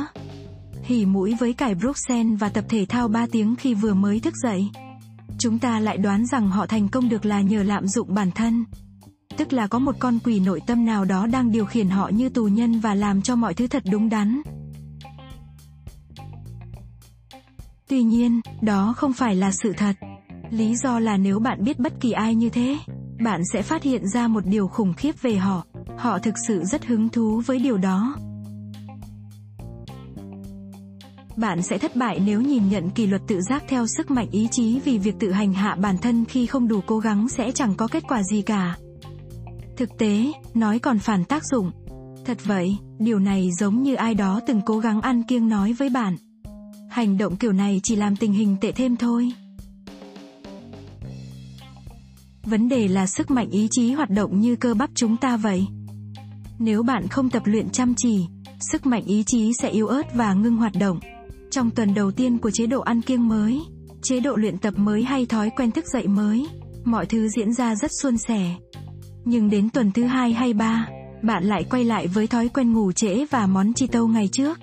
hỉ 0.85 1.07
mũi 1.07 1.35
với 1.41 1.53
cải 1.53 1.75
Bruxelles 1.75 2.39
và 2.39 2.49
tập 2.49 2.65
thể 2.69 2.87
thao 2.89 3.09
3 3.09 3.27
tiếng 3.33 3.57
khi 3.57 3.75
vừa 3.75 3.95
mới 3.95 4.21
thức 4.21 4.35
dậy. 4.43 4.69
Chúng 5.39 5.59
ta 5.59 5.81
lại 5.81 5.99
đoán 5.99 6.27
rằng 6.27 6.51
họ 6.51 6.67
thành 6.67 6.89
công 6.89 7.09
được 7.09 7.27
là 7.27 7.41
nhờ 7.41 7.63
lạm 7.63 7.89
dụng 7.89 8.15
bản 8.15 8.31
thân. 8.31 8.65
Tức 9.37 9.53
là 9.53 9.67
có 9.67 9.79
một 9.79 9.97
con 9.99 10.19
quỷ 10.25 10.41
nội 10.41 10.61
tâm 10.67 10.85
nào 10.85 11.05
đó 11.05 11.27
đang 11.27 11.53
điều 11.53 11.65
khiển 11.65 11.89
họ 11.89 12.09
như 12.09 12.29
tù 12.29 12.45
nhân 12.45 12.81
và 12.81 12.95
làm 12.95 13.23
cho 13.23 13.37
mọi 13.37 13.55
thứ 13.55 13.67
thật 13.67 13.83
đúng 13.91 14.09
đắn. 14.09 14.43
Tuy 17.89 18.03
nhiên, 18.03 18.41
đó 18.63 18.95
không 18.97 19.13
phải 19.13 19.37
là 19.37 19.53
sự 19.53 19.73
thật. 19.77 19.97
Lý 20.51 20.77
do 20.77 20.99
là 20.99 21.17
nếu 21.17 21.39
bạn 21.39 21.65
biết 21.65 21.79
bất 21.79 22.01
kỳ 22.01 22.13
ai 22.13 22.35
như 22.35 22.49
thế, 22.49 22.79
bạn 23.25 23.41
sẽ 23.53 23.63
phát 23.63 23.83
hiện 23.83 24.09
ra 24.09 24.29
một 24.29 24.47
điều 24.47 24.69
khủng 24.69 24.95
khiếp 24.95 25.23
về 25.23 25.37
họ. 25.37 25.67
Họ 25.99 26.19
thực 26.19 26.35
sự 26.47 26.65
rất 26.65 26.87
hứng 26.87 27.09
thú 27.09 27.43
với 27.47 27.59
điều 27.59 27.77
đó. 27.77 28.17
Bạn 31.37 31.63
sẽ 31.63 31.79
thất 31.79 31.97
bại 31.97 32.21
nếu 32.27 32.41
nhìn 32.41 32.69
nhận 32.69 32.91
kỷ 32.91 33.07
luật 33.07 33.23
tự 33.27 33.41
giác 33.41 33.65
theo 33.69 33.87
sức 33.87 34.11
mạnh 34.11 34.29
ý 34.31 34.49
chí 34.51 34.81
vì 34.85 34.99
việc 34.99 35.15
tự 35.21 35.33
hành 35.33 35.53
hạ 35.53 35.77
bản 35.81 35.99
thân 35.99 36.25
khi 36.25 36.47
không 36.47 36.69
đủ 36.69 36.81
cố 36.87 36.99
gắng 36.99 37.29
sẽ 37.29 37.51
chẳng 37.51 37.75
có 37.75 37.89
kết 37.89 38.05
quả 38.09 38.23
gì 38.23 38.43
cả. 38.43 38.77
Thực 39.77 39.99
tế, 39.99 40.33
nói 40.55 40.79
còn 40.79 40.99
phản 40.99 41.25
tác 41.25 41.43
dụng. 41.45 41.71
Thật 42.25 42.39
vậy, 42.45 42.77
điều 42.99 43.19
này 43.19 43.51
giống 43.59 43.83
như 43.83 43.95
ai 43.95 44.15
đó 44.15 44.41
từng 44.47 44.61
cố 44.67 44.79
gắng 44.79 45.01
ăn 45.01 45.23
kiêng 45.23 45.49
nói 45.49 45.73
với 45.73 45.89
bạn. 45.91 46.17
Hành 46.91 47.19
động 47.19 47.37
kiểu 47.37 47.53
này 47.53 47.81
chỉ 47.83 47.97
làm 47.97 48.17
tình 48.17 48.33
hình 48.33 48.57
tệ 48.61 48.73
thêm 48.73 48.97
thôi. 48.97 49.33
Vấn 52.43 52.69
đề 52.69 52.88
là 52.88 53.07
sức 53.07 53.31
mạnh 53.31 53.50
ý 53.50 53.69
chí 53.71 53.93
hoạt 53.93 54.11
động 54.11 54.41
như 54.41 54.57
cơ 54.57 54.75
bắp 54.75 54.91
chúng 54.95 55.17
ta 55.17 55.37
vậy. 55.37 55.67
Nếu 56.59 56.83
bạn 56.83 57.09
không 57.09 57.31
tập 57.31 57.43
luyện 57.45 57.71
chăm 57.71 57.95
chỉ, 57.97 58.26
sức 58.61 58.87
mạnh 58.87 59.05
ý 59.05 59.23
chí 59.26 59.53
sẽ 59.62 59.71
yếu 59.71 59.87
ớt 59.87 60.14
và 60.14 60.35
ngưng 60.35 60.57
hoạt 60.57 60.73
động. 60.81 61.00
Trong 61.54 61.70
tuần 61.70 61.94
đầu 61.94 62.11
tiên 62.11 62.38
của 62.38 62.50
chế 62.50 62.66
độ 62.66 62.80
ăn 62.80 63.02
kiêng 63.02 63.28
mới, 63.28 63.61
chế 64.02 64.20
độ 64.20 64.37
luyện 64.37 64.58
tập 64.58 64.75
mới 64.76 65.02
hay 65.02 65.26
thói 65.26 65.50
quen 65.56 65.70
thức 65.70 65.84
dậy 65.92 66.08
mới, 66.08 66.46
mọi 66.84 67.06
thứ 67.06 67.28
diễn 67.28 67.52
ra 67.52 67.75
rất 67.75 67.90
suôn 68.02 68.16
sẻ. 68.18 68.54
Nhưng 69.25 69.50
đến 69.50 69.70
tuần 69.70 69.92
thứ 69.92 70.04
hai 70.04 70.32
hay 70.32 70.54
ba, 70.54 70.88
bạn 71.23 71.44
lại 71.44 71.64
quay 71.70 71.84
lại 71.84 72.06
với 72.06 72.26
thói 72.26 72.49
quen 72.49 72.73
ngủ 72.73 72.92
trễ 72.92 73.26
và 73.30 73.46
món 73.46 73.73
chi 73.73 73.87
tâu 73.87 74.08
ngày 74.08 74.28
trước. 74.32 74.58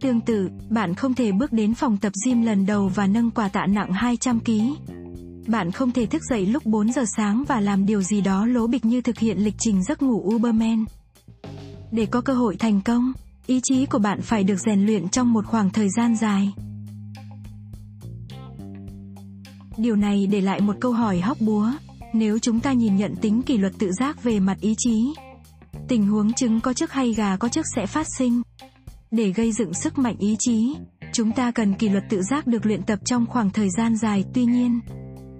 Tương 0.00 0.20
tự, 0.20 0.48
bạn 0.70 0.94
không 0.94 1.14
thể 1.14 1.32
bước 1.32 1.52
đến 1.52 1.74
phòng 1.74 1.96
tập 1.96 2.12
gym 2.26 2.42
lần 2.42 2.66
đầu 2.66 2.88
và 2.94 3.06
nâng 3.06 3.30
quả 3.30 3.48
tạ 3.48 3.66
nặng 3.66 3.92
200 3.92 4.40
kg. 4.40 4.52
Bạn 5.46 5.70
không 5.70 5.90
thể 5.90 6.06
thức 6.06 6.22
dậy 6.30 6.46
lúc 6.46 6.66
4 6.66 6.92
giờ 6.92 7.04
sáng 7.16 7.44
và 7.48 7.60
làm 7.60 7.86
điều 7.86 8.02
gì 8.02 8.20
đó 8.20 8.46
lố 8.46 8.66
bịch 8.66 8.84
như 8.84 9.00
thực 9.00 9.18
hiện 9.18 9.38
lịch 9.38 9.56
trình 9.58 9.84
giấc 9.84 10.02
ngủ 10.02 10.22
Uberman. 10.34 10.84
Để 11.92 12.06
có 12.06 12.20
cơ 12.20 12.34
hội 12.34 12.56
thành 12.56 12.80
công, 12.80 13.12
ý 13.48 13.60
chí 13.62 13.86
của 13.86 13.98
bạn 13.98 14.20
phải 14.22 14.44
được 14.44 14.56
rèn 14.56 14.86
luyện 14.86 15.08
trong 15.08 15.32
một 15.32 15.46
khoảng 15.46 15.70
thời 15.70 15.88
gian 15.90 16.16
dài. 16.16 16.52
Điều 19.76 19.96
này 19.96 20.26
để 20.26 20.40
lại 20.40 20.60
một 20.60 20.76
câu 20.80 20.92
hỏi 20.92 21.20
hóc 21.20 21.40
búa, 21.40 21.70
nếu 22.12 22.38
chúng 22.38 22.60
ta 22.60 22.72
nhìn 22.72 22.96
nhận 22.96 23.16
tính 23.16 23.42
kỷ 23.42 23.58
luật 23.58 23.72
tự 23.78 23.92
giác 23.92 24.22
về 24.22 24.40
mặt 24.40 24.56
ý 24.60 24.74
chí, 24.78 25.14
tình 25.88 26.06
huống 26.06 26.32
trứng 26.32 26.60
có 26.60 26.72
chức 26.72 26.92
hay 26.92 27.14
gà 27.14 27.36
có 27.36 27.48
chức 27.48 27.66
sẽ 27.76 27.86
phát 27.86 28.06
sinh. 28.18 28.42
Để 29.10 29.32
gây 29.32 29.52
dựng 29.52 29.74
sức 29.74 29.98
mạnh 29.98 30.16
ý 30.18 30.36
chí, 30.38 30.76
chúng 31.12 31.32
ta 31.32 31.50
cần 31.50 31.74
kỷ 31.74 31.88
luật 31.88 32.04
tự 32.08 32.22
giác 32.22 32.46
được 32.46 32.66
luyện 32.66 32.82
tập 32.82 32.98
trong 33.04 33.26
khoảng 33.26 33.50
thời 33.50 33.68
gian 33.70 33.96
dài, 33.96 34.24
tuy 34.34 34.44
nhiên, 34.44 34.80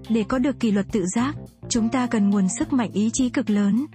để 0.08 0.24
có 0.28 0.38
được 0.38 0.60
kỷ 0.60 0.70
luật 0.70 0.86
tự 0.92 1.04
giác, 1.14 1.34
chúng 1.68 1.88
ta 1.88 2.06
cần 2.06 2.30
nguồn 2.30 2.48
sức 2.58 2.72
mạnh 2.72 2.90
ý 2.92 3.10
chí 3.12 3.28
cực 3.28 3.50
lớn. 3.50 3.86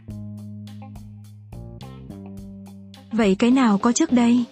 Vậy 3.13 3.35
cái 3.35 3.51
nào 3.51 3.77
có 3.77 3.91
trước 3.91 4.11
đây? 4.11 4.45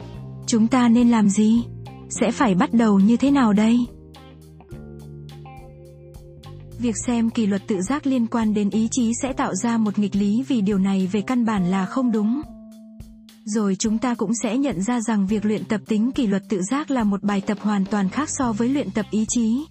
Chúng 0.47 0.67
ta 0.67 0.87
nên 0.89 1.09
làm 1.09 1.29
gì? 1.29 1.63
Sẽ 2.09 2.31
phải 2.31 2.55
bắt 2.55 2.73
đầu 2.73 2.99
như 2.99 3.17
thế 3.17 3.31
nào 3.31 3.53
đây? 3.53 3.85
Việc 6.79 6.95
xem 7.07 7.29
kỷ 7.29 7.45
luật 7.45 7.67
tự 7.67 7.81
giác 7.81 8.07
liên 8.07 8.27
quan 8.27 8.53
đến 8.53 8.69
ý 8.69 8.87
chí 8.91 9.11
sẽ 9.21 9.33
tạo 9.33 9.55
ra 9.55 9.77
một 9.77 9.99
nghịch 9.99 10.15
lý 10.15 10.43
vì 10.47 10.61
điều 10.61 10.77
này 10.77 11.09
về 11.11 11.21
căn 11.21 11.45
bản 11.45 11.71
là 11.71 11.85
không 11.85 12.11
đúng. 12.11 12.41
Rồi 13.45 13.75
chúng 13.79 13.97
ta 13.97 14.15
cũng 14.15 14.31
sẽ 14.43 14.57
nhận 14.57 14.81
ra 14.81 15.01
rằng 15.01 15.27
việc 15.27 15.45
luyện 15.45 15.65
tập 15.65 15.81
tính 15.87 16.11
kỷ 16.11 16.27
luật 16.27 16.43
tự 16.49 16.61
giác 16.61 16.91
là 16.91 17.03
một 17.03 17.23
bài 17.23 17.41
tập 17.41 17.57
hoàn 17.61 17.85
toàn 17.85 18.09
khác 18.09 18.29
so 18.29 18.53
với 18.53 18.69
luyện 18.69 18.91
tập 18.91 19.05
ý 19.11 19.25
chí. 19.29 19.65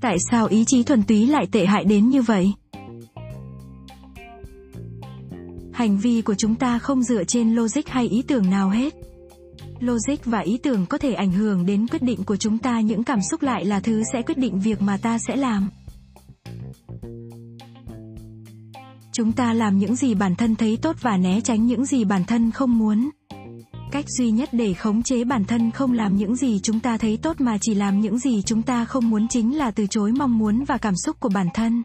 Tại 0.00 0.16
sao 0.30 0.46
ý 0.46 0.64
chí 0.66 0.82
thuần 0.82 1.02
túy 1.02 1.26
lại 1.26 1.46
tệ 1.52 1.66
hại 1.66 1.84
đến 1.84 2.08
như 2.08 2.22
vậy? 2.22 2.52
Hành 5.74 5.98
vi 5.98 6.22
của 6.22 6.34
chúng 6.34 6.54
ta 6.54 6.78
không 6.78 7.02
dựa 7.02 7.24
trên 7.24 7.54
logic 7.54 7.88
hay 7.88 8.08
ý 8.08 8.22
tưởng 8.22 8.50
nào 8.50 8.70
hết. 8.70 8.94
Logic 9.80 10.24
và 10.24 10.38
ý 10.38 10.58
tưởng 10.58 10.86
có 10.86 10.98
thể 10.98 11.12
ảnh 11.12 11.32
hưởng 11.32 11.66
đến 11.66 11.86
quyết 11.88 12.02
định 12.02 12.24
của 12.24 12.36
chúng 12.36 12.58
ta, 12.58 12.80
những 12.80 13.04
cảm 13.04 13.18
xúc 13.30 13.42
lại 13.42 13.64
là 13.64 13.80
thứ 13.80 14.02
sẽ 14.12 14.22
quyết 14.22 14.38
định 14.38 14.60
việc 14.60 14.82
mà 14.82 14.96
ta 14.96 15.18
sẽ 15.18 15.36
làm. 15.36 15.70
Chúng 19.12 19.32
ta 19.32 19.52
làm 19.52 19.78
những 19.78 19.96
gì 19.96 20.14
bản 20.14 20.34
thân 20.34 20.56
thấy 20.56 20.78
tốt 20.82 20.96
và 21.00 21.16
né 21.16 21.40
tránh 21.40 21.66
những 21.66 21.84
gì 21.84 22.04
bản 22.04 22.24
thân 22.24 22.50
không 22.50 22.78
muốn. 22.78 23.10
Cách 23.90 24.04
duy 24.08 24.30
nhất 24.30 24.48
để 24.52 24.74
khống 24.74 25.02
chế 25.02 25.24
bản 25.24 25.44
thân 25.44 25.70
không 25.70 25.92
làm 25.92 26.16
những 26.16 26.36
gì 26.36 26.60
chúng 26.62 26.80
ta 26.80 26.96
thấy 26.96 27.16
tốt 27.16 27.40
mà 27.40 27.58
chỉ 27.60 27.74
làm 27.74 28.00
những 28.00 28.18
gì 28.18 28.42
chúng 28.42 28.62
ta 28.62 28.84
không 28.84 29.10
muốn 29.10 29.28
chính 29.28 29.56
là 29.56 29.70
từ 29.70 29.86
chối 29.86 30.12
mong 30.12 30.38
muốn 30.38 30.64
và 30.64 30.78
cảm 30.78 30.94
xúc 30.96 31.20
của 31.20 31.28
bản 31.28 31.46
thân. 31.54 31.82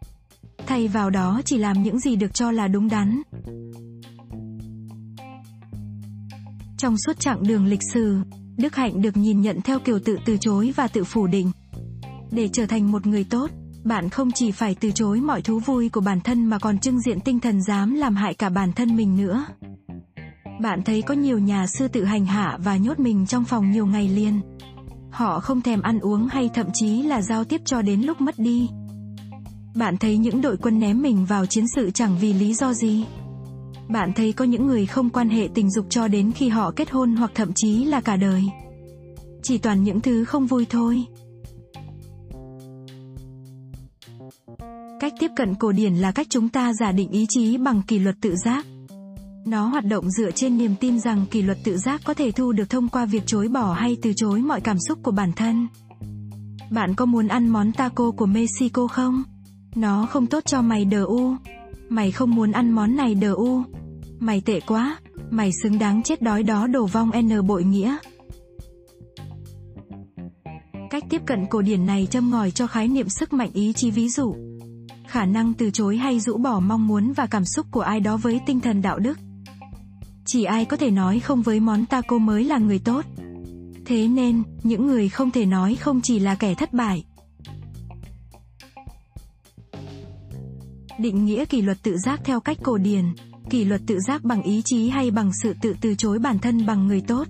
Thay 0.70 0.88
vào 0.88 1.10
đó 1.10 1.42
chỉ 1.46 1.58
làm 1.58 1.84
những 1.84 2.00
gì 2.00 2.16
được 2.16 2.34
cho 2.34 2.52
là 2.52 2.68
đúng 2.68 2.90
đắn. 2.90 3.22
Trong 6.78 6.96
suốt 7.06 7.20
chặng 7.20 7.44
đường 7.44 7.66
lịch 7.66 7.80
sử, 7.94 8.18
Đức 8.58 8.76
Hạnh 8.76 9.02
được 9.02 9.18
nhìn 9.18 9.42
nhận 9.42 9.62
theo 9.62 9.80
kiểu 9.80 10.00
tự 10.00 10.18
từ 10.26 10.38
chối 10.42 10.74
và 10.76 10.88
tự 10.88 11.04
phủ 11.04 11.28
định. 11.28 11.52
Để 12.32 12.48
trở 12.54 12.66
thành 12.66 12.92
một 12.92 13.08
người 13.08 13.24
tốt, 13.24 13.52
bạn 13.84 14.10
không 14.10 14.32
chỉ 14.32 14.52
phải 14.52 14.76
từ 14.80 14.92
chối 14.92 15.20
mọi 15.20 15.42
thú 15.42 15.60
vui 15.60 15.90
của 15.90 16.02
bản 16.02 16.20
thân 16.22 16.46
mà 16.46 16.60
còn 16.60 16.80
trưng 16.80 17.02
diện 17.02 17.20
tinh 17.20 17.40
thần 17.40 17.62
dám 17.62 17.96
làm 17.96 18.16
hại 18.16 18.34
cả 18.34 18.50
bản 18.50 18.74
thân 18.74 18.96
mình 18.96 19.18
nữa. 19.18 19.46
Bạn 20.62 20.82
thấy 20.84 21.02
có 21.02 21.14
nhiều 21.14 21.40
nhà 21.40 21.68
sư 21.68 21.88
tự 21.88 22.04
hành 22.04 22.26
hạ 22.26 22.58
và 22.64 22.78
nhốt 22.78 23.00
mình 23.00 23.26
trong 23.26 23.46
phòng 23.46 23.72
nhiều 23.72 23.86
ngày 23.86 24.08
liền. 24.08 24.42
Họ 25.12 25.40
không 25.40 25.62
thèm 25.62 25.82
ăn 25.82 26.00
uống 26.00 26.28
hay 26.28 26.50
thậm 26.54 26.68
chí 26.74 27.02
là 27.02 27.22
giao 27.22 27.44
tiếp 27.44 27.62
cho 27.66 27.82
đến 27.82 28.02
lúc 28.02 28.22
mất 28.22 28.40
đi. 28.40 28.70
Bạn 29.80 29.98
thấy 29.98 30.18
những 30.18 30.42
đội 30.42 30.58
quân 30.58 30.80
ném 30.80 31.02
mình 31.02 31.26
vào 31.26 31.46
chiến 31.46 31.66
sự 31.76 31.92
chẳng 31.92 32.18
vì 32.22 32.34
lý 32.34 32.54
do 32.54 32.74
gì. 32.74 33.06
Bạn 33.88 34.14
thấy 34.14 34.34
có 34.34 34.46
những 34.46 34.68
người 34.68 34.86
không 34.86 35.10
quan 35.10 35.30
hệ 35.30 35.50
tình 35.54 35.72
dục 35.72 35.86
cho 35.90 36.08
đến 36.08 36.32
khi 36.32 36.50
họ 36.50 36.72
kết 36.76 36.90
hôn 36.90 37.16
hoặc 37.16 37.32
thậm 37.36 37.52
chí 37.56 37.84
là 37.86 38.02
cả 38.02 38.16
đời. 38.16 38.44
Chỉ 39.44 39.58
toàn 39.58 39.84
những 39.84 40.02
thứ 40.02 40.26
không 40.26 40.48
vui 40.48 40.66
thôi. 40.70 41.06
Cách 45.00 45.14
tiếp 45.20 45.32
cận 45.36 45.56
cổ 45.56 45.72
điển 45.72 45.96
là 45.96 46.12
cách 46.12 46.28
chúng 46.30 46.50
ta 46.50 46.74
giả 46.74 46.92
định 46.92 47.12
ý 47.12 47.26
chí 47.30 47.58
bằng 47.58 47.82
kỷ 47.88 48.00
luật 48.00 48.16
tự 48.22 48.36
giác. 48.46 48.66
Nó 49.46 49.68
hoạt 49.68 49.86
động 49.86 50.12
dựa 50.12 50.32
trên 50.32 50.58
niềm 50.58 50.76
tin 50.80 51.00
rằng 51.00 51.26
kỷ 51.32 51.42
luật 51.42 51.58
tự 51.64 51.78
giác 51.78 52.02
có 52.04 52.14
thể 52.14 52.32
thu 52.32 52.52
được 52.52 52.70
thông 52.70 52.90
qua 52.90 53.06
việc 53.06 53.24
chối 53.26 53.48
bỏ 53.48 53.74
hay 53.74 53.98
từ 54.02 54.14
chối 54.16 54.42
mọi 54.42 54.62
cảm 54.62 54.78
xúc 54.88 55.00
của 55.04 55.12
bản 55.12 55.32
thân. 55.36 55.68
Bạn 56.72 56.96
có 56.96 57.06
muốn 57.06 57.28
ăn 57.28 57.48
món 57.48 57.72
taco 57.72 58.12
của 58.12 58.26
Mexico 58.26 58.88
không? 58.88 59.24
Nó 59.76 60.06
không 60.06 60.28
tốt 60.28 60.46
cho 60.46 60.62
mày 60.62 60.86
đờ 60.86 61.04
u. 61.06 61.36
Mày 61.90 62.12
không 62.12 62.36
muốn 62.36 62.52
ăn 62.52 62.72
món 62.72 62.96
này 62.96 63.16
đờ 63.16 63.34
u. 63.34 63.64
Mày 64.20 64.42
tệ 64.42 64.60
quá, 64.60 65.00
mày 65.30 65.52
xứng 65.64 65.80
đáng 65.80 66.04
chết 66.04 66.22
đói 66.22 66.44
đó 66.44 66.68
đổ 66.68 66.86
vong 66.86 67.12
n 67.22 67.48
bội 67.48 67.64
nghĩa. 67.64 67.98
Cách 70.90 71.04
tiếp 71.10 71.22
cận 71.26 71.46
cổ 71.50 71.62
điển 71.62 71.86
này 71.86 72.08
châm 72.12 72.32
ngòi 72.32 72.52
cho 72.52 72.68
khái 72.68 72.88
niệm 72.88 73.10
sức 73.10 73.34
mạnh 73.34 73.50
ý 73.54 73.74
chí 73.74 73.92
ví 73.92 74.10
dụ. 74.10 74.36
Khả 75.08 75.26
năng 75.26 75.54
từ 75.54 75.70
chối 75.70 75.98
hay 75.98 76.20
rũ 76.20 76.38
bỏ 76.38 76.60
mong 76.60 76.88
muốn 76.88 77.14
và 77.14 77.26
cảm 77.26 77.46
xúc 77.46 77.66
của 77.72 77.82
ai 77.82 78.00
đó 78.00 78.18
với 78.18 78.40
tinh 78.46 78.60
thần 78.60 78.82
đạo 78.82 79.00
đức. 79.00 79.18
Chỉ 80.26 80.44
ai 80.44 80.66
có 80.66 80.78
thể 80.78 80.92
nói 80.92 81.20
không 81.20 81.42
với 81.42 81.60
món 81.60 81.86
taco 81.86 82.18
mới 82.18 82.44
là 82.44 82.58
người 82.58 82.80
tốt. 82.80 83.06
Thế 83.86 84.08
nên, 84.08 84.44
những 84.64 84.88
người 84.88 85.10
không 85.10 85.32
thể 85.32 85.46
nói 85.46 85.76
không 85.76 86.02
chỉ 86.02 86.20
là 86.20 86.36
kẻ 86.36 86.54
thất 86.54 86.74
bại. 86.74 87.04
Định 91.00 91.26
nghĩa 91.26 91.46
kỷ 91.46 91.62
luật 91.62 91.78
tự 91.84 91.98
giác 91.98 92.22
theo 92.24 92.40
cách 92.40 92.58
cổ 92.64 92.78
điển, 92.78 93.06
kỷ 93.50 93.66
luật 93.66 93.82
tự 93.88 94.00
giác 94.00 94.24
bằng 94.24 94.42
ý 94.42 94.62
chí 94.66 94.90
hay 94.90 95.12
bằng 95.12 95.32
sự 95.44 95.54
tự 95.62 95.76
từ 95.82 95.96
chối 95.96 96.20
bản 96.20 96.40
thân 96.40 96.66
bằng 96.66 96.88
người 96.88 97.02
tốt. 97.02 97.28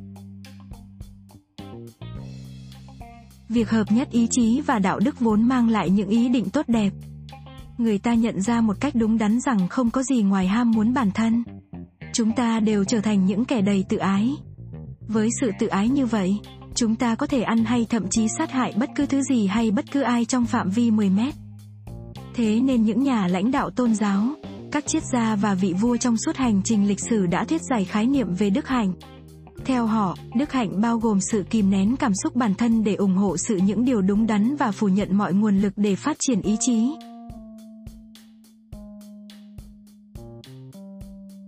Việc 3.50 3.70
hợp 3.70 3.92
nhất 3.92 4.12
ý 4.12 4.28
chí 4.32 4.62
và 4.62 4.80
đạo 4.80 5.00
đức 5.00 5.20
vốn 5.20 5.48
mang 5.48 5.70
lại 5.70 5.90
những 5.90 6.10
ý 6.10 6.30
định 6.30 6.50
tốt 6.50 6.68
đẹp. 6.68 6.94
Người 7.78 7.98
ta 7.98 8.14
nhận 8.14 8.42
ra 8.42 8.62
một 8.62 8.78
cách 8.80 8.96
đúng 8.96 9.18
đắn 9.18 9.40
rằng 9.40 9.68
không 9.68 9.92
có 9.92 10.04
gì 10.04 10.22
ngoài 10.22 10.48
ham 10.48 10.72
muốn 10.72 10.94
bản 10.94 11.12
thân. 11.12 11.44
Chúng 12.14 12.32
ta 12.32 12.60
đều 12.60 12.84
trở 12.84 13.02
thành 13.02 13.26
những 13.26 13.46
kẻ 13.46 13.62
đầy 13.62 13.86
tự 13.90 13.98
ái. 13.98 14.36
Với 15.08 15.30
sự 15.42 15.52
tự 15.60 15.68
ái 15.68 15.90
như 15.90 16.06
vậy, 16.06 16.38
chúng 16.76 16.96
ta 16.96 17.16
có 17.16 17.28
thể 17.28 17.42
ăn 17.42 17.66
hay 17.66 17.86
thậm 17.90 18.06
chí 18.10 18.28
sát 18.38 18.52
hại 18.52 18.74
bất 18.78 18.90
cứ 18.96 19.06
thứ 19.06 19.22
gì 19.22 19.48
hay 19.48 19.72
bất 19.72 19.92
cứ 19.92 20.02
ai 20.02 20.26
trong 20.26 20.46
phạm 20.46 20.70
vi 20.70 20.92
10 20.92 21.10
mét. 21.10 21.34
Thế 22.40 22.60
nên 22.60 22.84
những 22.84 23.04
nhà 23.04 23.28
lãnh 23.28 23.52
đạo 23.52 23.70
tôn 23.70 23.96
giáo, 23.96 24.24
các 24.72 24.88
triết 24.88 25.04
gia 25.14 25.36
và 25.36 25.54
vị 25.54 25.74
vua 25.82 25.98
trong 25.98 26.18
suốt 26.18 26.36
hành 26.36 26.62
trình 26.64 26.88
lịch 26.88 27.00
sử 27.00 27.26
đã 27.26 27.46
thuyết 27.46 27.62
giải 27.70 27.86
khái 27.86 28.06
niệm 28.06 28.34
về 28.34 28.50
đức 28.50 28.68
hạnh. 28.68 28.94
Theo 29.66 29.86
họ, 29.86 30.18
đức 30.36 30.52
hạnh 30.52 30.82
bao 30.82 30.98
gồm 30.98 31.20
sự 31.22 31.44
kìm 31.50 31.70
nén 31.70 31.96
cảm 31.96 32.12
xúc 32.24 32.36
bản 32.36 32.54
thân 32.56 32.84
để 32.84 32.96
ủng 32.96 33.16
hộ 33.16 33.38
sự 33.38 33.58
những 33.58 33.86
điều 33.86 34.02
đúng 34.02 34.28
đắn 34.28 34.56
và 34.56 34.72
phủ 34.72 34.88
nhận 34.88 35.18
mọi 35.18 35.34
nguồn 35.34 35.60
lực 35.60 35.74
để 35.76 35.96
phát 35.96 36.18
triển 36.20 36.42
ý 36.42 36.58
chí. 36.60 36.92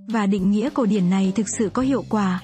Và 0.08 0.26
định 0.26 0.52
nghĩa 0.52 0.70
cổ 0.74 0.86
điển 0.86 1.10
này 1.10 1.34
thực 1.36 1.50
sự 1.58 1.70
có 1.70 1.82
hiệu 1.82 2.04
quả. 2.10 2.42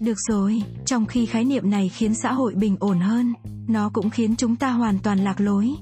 Được 0.00 0.16
rồi, 0.28 0.62
trong 0.86 1.06
khi 1.06 1.26
khái 1.26 1.44
niệm 1.44 1.70
này 1.70 1.88
khiến 1.88 2.14
xã 2.14 2.32
hội 2.32 2.54
bình 2.54 2.76
ổn 2.80 3.00
hơn, 3.00 3.34
nó 3.68 3.90
cũng 3.92 4.10
khiến 4.10 4.36
chúng 4.36 4.56
ta 4.56 4.70
hoàn 4.70 4.98
toàn 4.98 5.18
lạc 5.18 5.40
lối. 5.40 5.74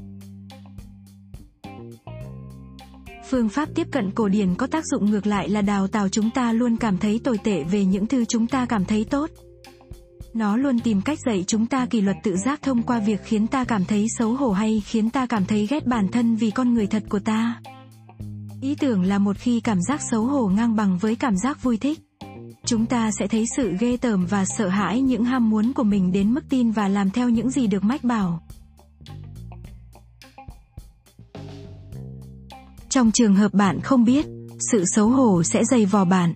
Phương 3.30 3.48
pháp 3.48 3.68
tiếp 3.74 3.86
cận 3.90 4.10
cổ 4.10 4.28
điển 4.28 4.54
có 4.54 4.66
tác 4.66 4.84
dụng 4.86 5.10
ngược 5.10 5.26
lại 5.26 5.48
là 5.48 5.62
đào 5.62 5.86
tạo 5.86 6.08
chúng 6.08 6.30
ta 6.30 6.52
luôn 6.52 6.76
cảm 6.76 6.98
thấy 6.98 7.20
tồi 7.24 7.38
tệ 7.38 7.64
về 7.64 7.84
những 7.84 8.06
thứ 8.06 8.24
chúng 8.24 8.46
ta 8.46 8.66
cảm 8.66 8.84
thấy 8.84 9.04
tốt. 9.04 9.30
Nó 10.34 10.56
luôn 10.56 10.80
tìm 10.80 11.02
cách 11.02 11.18
dạy 11.26 11.44
chúng 11.46 11.66
ta 11.66 11.86
kỷ 11.86 12.00
luật 12.00 12.16
tự 12.22 12.36
giác 12.36 12.62
thông 12.62 12.82
qua 12.82 12.98
việc 12.98 13.20
khiến 13.24 13.46
ta 13.46 13.64
cảm 13.64 13.84
thấy 13.84 14.06
xấu 14.18 14.32
hổ 14.32 14.52
hay 14.52 14.82
khiến 14.86 15.10
ta 15.10 15.26
cảm 15.26 15.44
thấy 15.44 15.66
ghét 15.66 15.86
bản 15.86 16.08
thân 16.08 16.36
vì 16.36 16.50
con 16.50 16.74
người 16.74 16.86
thật 16.86 17.02
của 17.08 17.18
ta. 17.18 17.60
Ý 18.60 18.74
tưởng 18.74 19.02
là 19.02 19.18
một 19.18 19.36
khi 19.38 19.60
cảm 19.60 19.78
giác 19.88 20.00
xấu 20.10 20.24
hổ 20.24 20.46
ngang 20.48 20.76
bằng 20.76 20.98
với 20.98 21.16
cảm 21.16 21.36
giác 21.36 21.62
vui 21.62 21.76
thích. 21.76 22.00
Chúng 22.64 22.86
ta 22.86 23.10
sẽ 23.10 23.26
thấy 23.26 23.46
sự 23.56 23.72
ghê 23.80 23.96
tởm 23.96 24.26
và 24.26 24.44
sợ 24.44 24.68
hãi 24.68 25.00
những 25.00 25.24
ham 25.24 25.50
muốn 25.50 25.72
của 25.72 25.82
mình 25.82 26.12
đến 26.12 26.34
mức 26.34 26.44
tin 26.48 26.70
và 26.70 26.88
làm 26.88 27.10
theo 27.10 27.28
những 27.28 27.50
gì 27.50 27.66
được 27.66 27.84
mách 27.84 28.04
bảo. 28.04 28.42
Trong 32.96 33.12
trường 33.12 33.34
hợp 33.34 33.54
bạn 33.54 33.80
không 33.80 34.04
biết, 34.04 34.26
sự 34.72 34.84
xấu 34.84 35.08
hổ 35.08 35.42
sẽ 35.42 35.64
dày 35.64 35.86
vò 35.86 36.04
bạn. 36.04 36.34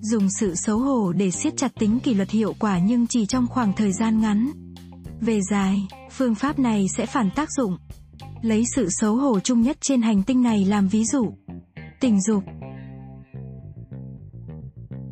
Dùng 0.00 0.30
sự 0.30 0.54
xấu 0.54 0.78
hổ 0.78 1.12
để 1.12 1.30
siết 1.30 1.56
chặt 1.56 1.72
tính 1.78 2.00
kỷ 2.00 2.14
luật 2.14 2.30
hiệu 2.30 2.54
quả 2.58 2.78
nhưng 2.78 3.06
chỉ 3.06 3.26
trong 3.26 3.46
khoảng 3.46 3.72
thời 3.72 3.92
gian 3.92 4.20
ngắn. 4.20 4.50
Về 5.20 5.40
dài, 5.50 5.86
phương 6.12 6.34
pháp 6.34 6.58
này 6.58 6.86
sẽ 6.96 7.06
phản 7.06 7.30
tác 7.30 7.48
dụng. 7.52 7.76
Lấy 8.42 8.64
sự 8.76 8.88
xấu 8.90 9.16
hổ 9.16 9.40
chung 9.40 9.60
nhất 9.60 9.76
trên 9.80 10.02
hành 10.02 10.22
tinh 10.22 10.42
này 10.42 10.64
làm 10.64 10.88
ví 10.88 11.04
dụ. 11.04 11.32
Tình 12.00 12.20
dục. 12.20 12.44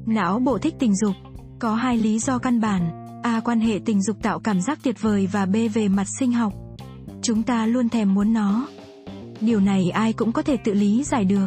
Não 0.06 0.38
bộ 0.38 0.58
thích 0.58 0.74
tình 0.78 0.96
dục. 0.96 1.14
Có 1.58 1.74
hai 1.74 1.96
lý 1.96 2.18
do 2.18 2.38
căn 2.38 2.60
bản. 2.60 2.90
A. 3.22 3.40
Quan 3.40 3.60
hệ 3.60 3.78
tình 3.84 4.02
dục 4.02 4.16
tạo 4.22 4.40
cảm 4.40 4.60
giác 4.60 4.78
tuyệt 4.82 5.02
vời 5.02 5.28
và 5.32 5.46
B. 5.46 5.56
Về 5.74 5.88
mặt 5.88 6.06
sinh 6.18 6.32
học. 6.32 6.52
Chúng 7.28 7.42
ta 7.42 7.66
luôn 7.66 7.88
thèm 7.88 8.14
muốn 8.14 8.32
nó. 8.32 8.68
Điều 9.40 9.60
này 9.60 9.90
ai 9.90 10.12
cũng 10.12 10.32
có 10.32 10.42
thể 10.42 10.56
tự 10.56 10.74
lý 10.74 11.04
giải 11.04 11.24
được. 11.24 11.46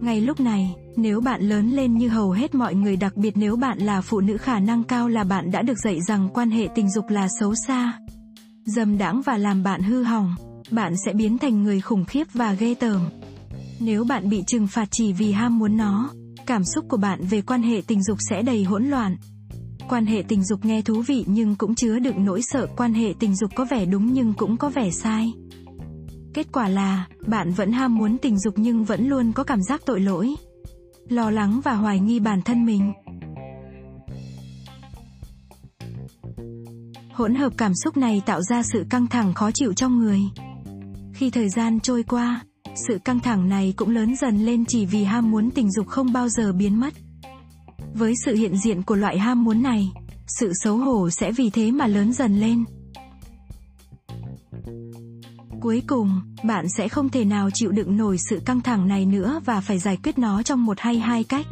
Ngay 0.00 0.20
lúc 0.20 0.40
này, 0.40 0.74
nếu 0.96 1.20
bạn 1.20 1.40
lớn 1.40 1.70
lên 1.70 1.98
như 1.98 2.08
hầu 2.08 2.30
hết 2.30 2.54
mọi 2.54 2.74
người 2.74 2.96
đặc 2.96 3.16
biệt 3.16 3.36
nếu 3.36 3.56
bạn 3.56 3.78
là 3.78 4.00
phụ 4.00 4.20
nữ 4.20 4.36
khả 4.36 4.58
năng 4.58 4.84
cao 4.84 5.08
là 5.08 5.24
bạn 5.24 5.50
đã 5.50 5.62
được 5.62 5.78
dạy 5.84 6.00
rằng 6.08 6.28
quan 6.34 6.50
hệ 6.50 6.68
tình 6.74 6.90
dục 6.90 7.04
là 7.08 7.28
xấu 7.40 7.54
xa, 7.66 7.98
dâm 8.64 8.98
đãng 8.98 9.22
và 9.22 9.36
làm 9.36 9.62
bạn 9.62 9.82
hư 9.82 10.02
hỏng, 10.02 10.34
bạn 10.70 10.94
sẽ 11.04 11.12
biến 11.12 11.38
thành 11.38 11.62
người 11.62 11.80
khủng 11.80 12.04
khiếp 12.04 12.26
và 12.32 12.52
ghê 12.52 12.74
tởm. 12.74 13.00
Nếu 13.80 14.04
bạn 14.04 14.28
bị 14.28 14.42
trừng 14.46 14.66
phạt 14.66 14.88
chỉ 14.90 15.12
vì 15.12 15.32
ham 15.32 15.58
muốn 15.58 15.76
nó, 15.76 16.10
cảm 16.46 16.64
xúc 16.64 16.84
của 16.88 16.96
bạn 16.96 17.20
về 17.30 17.40
quan 17.40 17.62
hệ 17.62 17.82
tình 17.86 18.02
dục 18.02 18.18
sẽ 18.30 18.42
đầy 18.42 18.64
hỗn 18.64 18.84
loạn. 18.84 19.16
Quan 19.88 20.06
hệ 20.06 20.22
tình 20.28 20.44
dục 20.44 20.64
nghe 20.64 20.82
thú 20.82 21.02
vị 21.06 21.24
nhưng 21.26 21.54
cũng 21.54 21.74
chứa 21.74 21.98
đựng 21.98 22.24
nỗi 22.24 22.42
sợ 22.42 22.66
quan 22.76 22.94
hệ 22.94 23.14
tình 23.18 23.36
dục 23.36 23.50
có 23.54 23.64
vẻ 23.70 23.84
đúng 23.84 24.12
nhưng 24.12 24.32
cũng 24.32 24.56
có 24.56 24.68
vẻ 24.68 24.90
sai. 24.90 25.32
Kết 26.34 26.46
quả 26.52 26.68
là, 26.68 27.06
bạn 27.26 27.52
vẫn 27.52 27.72
ham 27.72 27.94
muốn 27.94 28.18
tình 28.18 28.38
dục 28.38 28.54
nhưng 28.56 28.84
vẫn 28.84 29.08
luôn 29.08 29.32
có 29.32 29.44
cảm 29.44 29.62
giác 29.62 29.82
tội 29.86 30.00
lỗi. 30.00 30.34
Lo 31.08 31.30
lắng 31.30 31.60
và 31.64 31.74
hoài 31.74 32.00
nghi 32.00 32.20
bản 32.20 32.42
thân 32.42 32.66
mình. 32.66 32.92
Hỗn 37.12 37.34
hợp 37.34 37.52
cảm 37.56 37.72
xúc 37.84 37.96
này 37.96 38.22
tạo 38.26 38.42
ra 38.42 38.62
sự 38.62 38.84
căng 38.90 39.06
thẳng 39.06 39.34
khó 39.34 39.50
chịu 39.54 39.72
trong 39.72 39.98
người. 39.98 40.20
Khi 41.14 41.30
thời 41.30 41.48
gian 41.48 41.80
trôi 41.80 42.02
qua, 42.02 42.44
sự 42.88 42.98
căng 43.04 43.20
thẳng 43.20 43.48
này 43.48 43.74
cũng 43.76 43.90
lớn 43.90 44.16
dần 44.16 44.38
lên 44.38 44.64
chỉ 44.64 44.86
vì 44.86 45.04
ham 45.04 45.30
muốn 45.30 45.50
tình 45.50 45.72
dục 45.72 45.86
không 45.86 46.12
bao 46.12 46.28
giờ 46.28 46.52
biến 46.52 46.80
mất. 46.80 46.94
Với 47.98 48.14
sự 48.24 48.34
hiện 48.34 48.56
diện 48.56 48.82
của 48.82 48.94
loại 48.94 49.18
ham 49.18 49.44
muốn 49.44 49.62
này, 49.62 49.92
sự 50.26 50.52
xấu 50.54 50.76
hổ 50.76 51.10
sẽ 51.10 51.32
vì 51.32 51.50
thế 51.50 51.70
mà 51.70 51.86
lớn 51.86 52.12
dần 52.12 52.40
lên. 52.40 52.64
Cuối 55.60 55.82
cùng, 55.86 56.20
bạn 56.44 56.66
sẽ 56.76 56.88
không 56.88 57.08
thể 57.08 57.24
nào 57.24 57.50
chịu 57.50 57.72
đựng 57.72 57.96
nổi 57.96 58.16
sự 58.30 58.40
căng 58.44 58.60
thẳng 58.60 58.88
này 58.88 59.06
nữa 59.06 59.40
và 59.44 59.60
phải 59.60 59.78
giải 59.78 59.98
quyết 60.02 60.18
nó 60.18 60.42
trong 60.42 60.64
một 60.64 60.80
hay 60.80 60.98
hai 60.98 61.24
cách. 61.24 61.46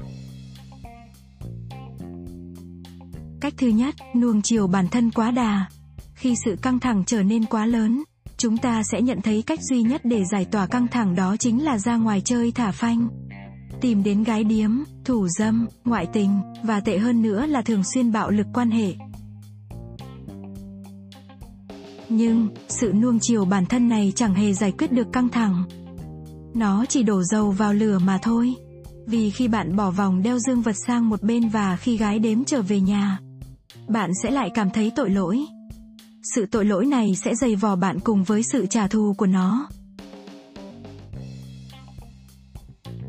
Cách 3.41 3.55
thứ 3.57 3.69
nhất, 3.69 3.95
nuông 4.17 4.43
chiều 4.43 4.67
bản 4.67 4.89
thân 4.89 5.11
quá 5.11 5.31
đà. 5.31 5.67
Khi 6.15 6.35
sự 6.45 6.57
căng 6.63 6.81
thẳng 6.81 7.05
trở 7.07 7.23
nên 7.23 7.45
quá 7.45 7.67
lớn, 7.67 8.03
chúng 8.37 8.57
ta 8.57 8.83
sẽ 8.83 9.03
nhận 9.03 9.21
thấy 9.21 9.43
cách 9.43 9.61
duy 9.63 9.83
nhất 9.83 10.01
để 10.05 10.25
giải 10.25 10.45
tỏa 10.45 10.67
căng 10.67 10.89
thẳng 10.89 11.15
đó 11.15 11.37
chính 11.37 11.65
là 11.65 11.79
ra 11.79 11.97
ngoài 11.97 12.23
chơi 12.25 12.53
thả 12.53 12.71
phanh. 12.71 13.09
Tìm 13.85 14.03
đến 14.03 14.25
gái 14.25 14.45
điếm, 14.45 14.71
thủ 15.05 15.29
dâm, 15.29 15.67
ngoại 15.85 16.07
tình, 16.13 16.41
và 16.63 16.81
tệ 16.81 16.99
hơn 16.99 17.23
nữa 17.23 17.47
là 17.47 17.63
thường 17.63 17.83
xuyên 17.95 18.13
bạo 18.13 18.31
lực 18.31 18.47
quan 18.55 18.71
hệ. 18.71 18.95
Nhưng, 22.09 22.49
sự 22.69 22.93
nuông 22.93 23.19
chiều 23.21 23.45
bản 23.45 23.67
thân 23.67 23.89
này 23.89 24.13
chẳng 24.17 24.35
hề 24.35 24.53
giải 24.53 24.73
quyết 24.73 24.93
được 24.93 25.13
căng 25.13 25.29
thẳng. 25.29 25.65
Nó 26.55 26.85
chỉ 26.89 27.03
đổ 27.03 27.23
dầu 27.23 27.51
vào 27.51 27.75
lửa 27.75 27.99
mà 27.99 28.19
thôi. 28.23 28.55
Vì 29.07 29.31
khi 29.31 29.49
bạn 29.49 29.77
bỏ 29.77 29.91
vòng 29.91 30.23
đeo 30.23 30.39
dương 30.39 30.63
vật 30.63 30.77
sang 30.87 31.09
một 31.09 31.23
bên 31.23 31.49
và 31.49 31.77
khi 31.77 31.97
gái 31.97 32.19
đếm 32.19 32.45
trở 32.45 32.63
về 32.63 32.81
nhà, 32.81 33.19
bạn 33.89 34.11
sẽ 34.23 34.31
lại 34.31 34.51
cảm 34.55 34.71
thấy 34.71 34.93
tội 34.97 35.11
lỗi. 35.11 35.45
Sự 36.35 36.47
tội 36.47 36.65
lỗi 36.65 36.87
này 36.87 37.17
sẽ 37.17 37.35
dày 37.35 37.57
vò 37.57 37.77
bạn 37.77 38.01
cùng 38.01 38.25
với 38.25 38.43
sự 38.43 38.67
trả 38.67 38.87
thù 38.87 39.15
của 39.19 39.27
nó. 39.27 39.69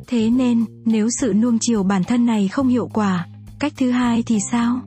Thế 0.08 0.30
nên, 0.30 0.66
nếu 0.86 1.08
sự 1.20 1.34
nuông 1.34 1.58
chiều 1.62 1.84
bản 1.84 2.04
thân 2.04 2.26
này 2.26 2.48
không 2.48 2.68
hiệu 2.68 2.90
quả, 2.94 3.28
cách 3.60 3.74
thứ 3.78 3.92
hai 3.92 4.24
thì 4.24 4.40
sao? 4.52 4.82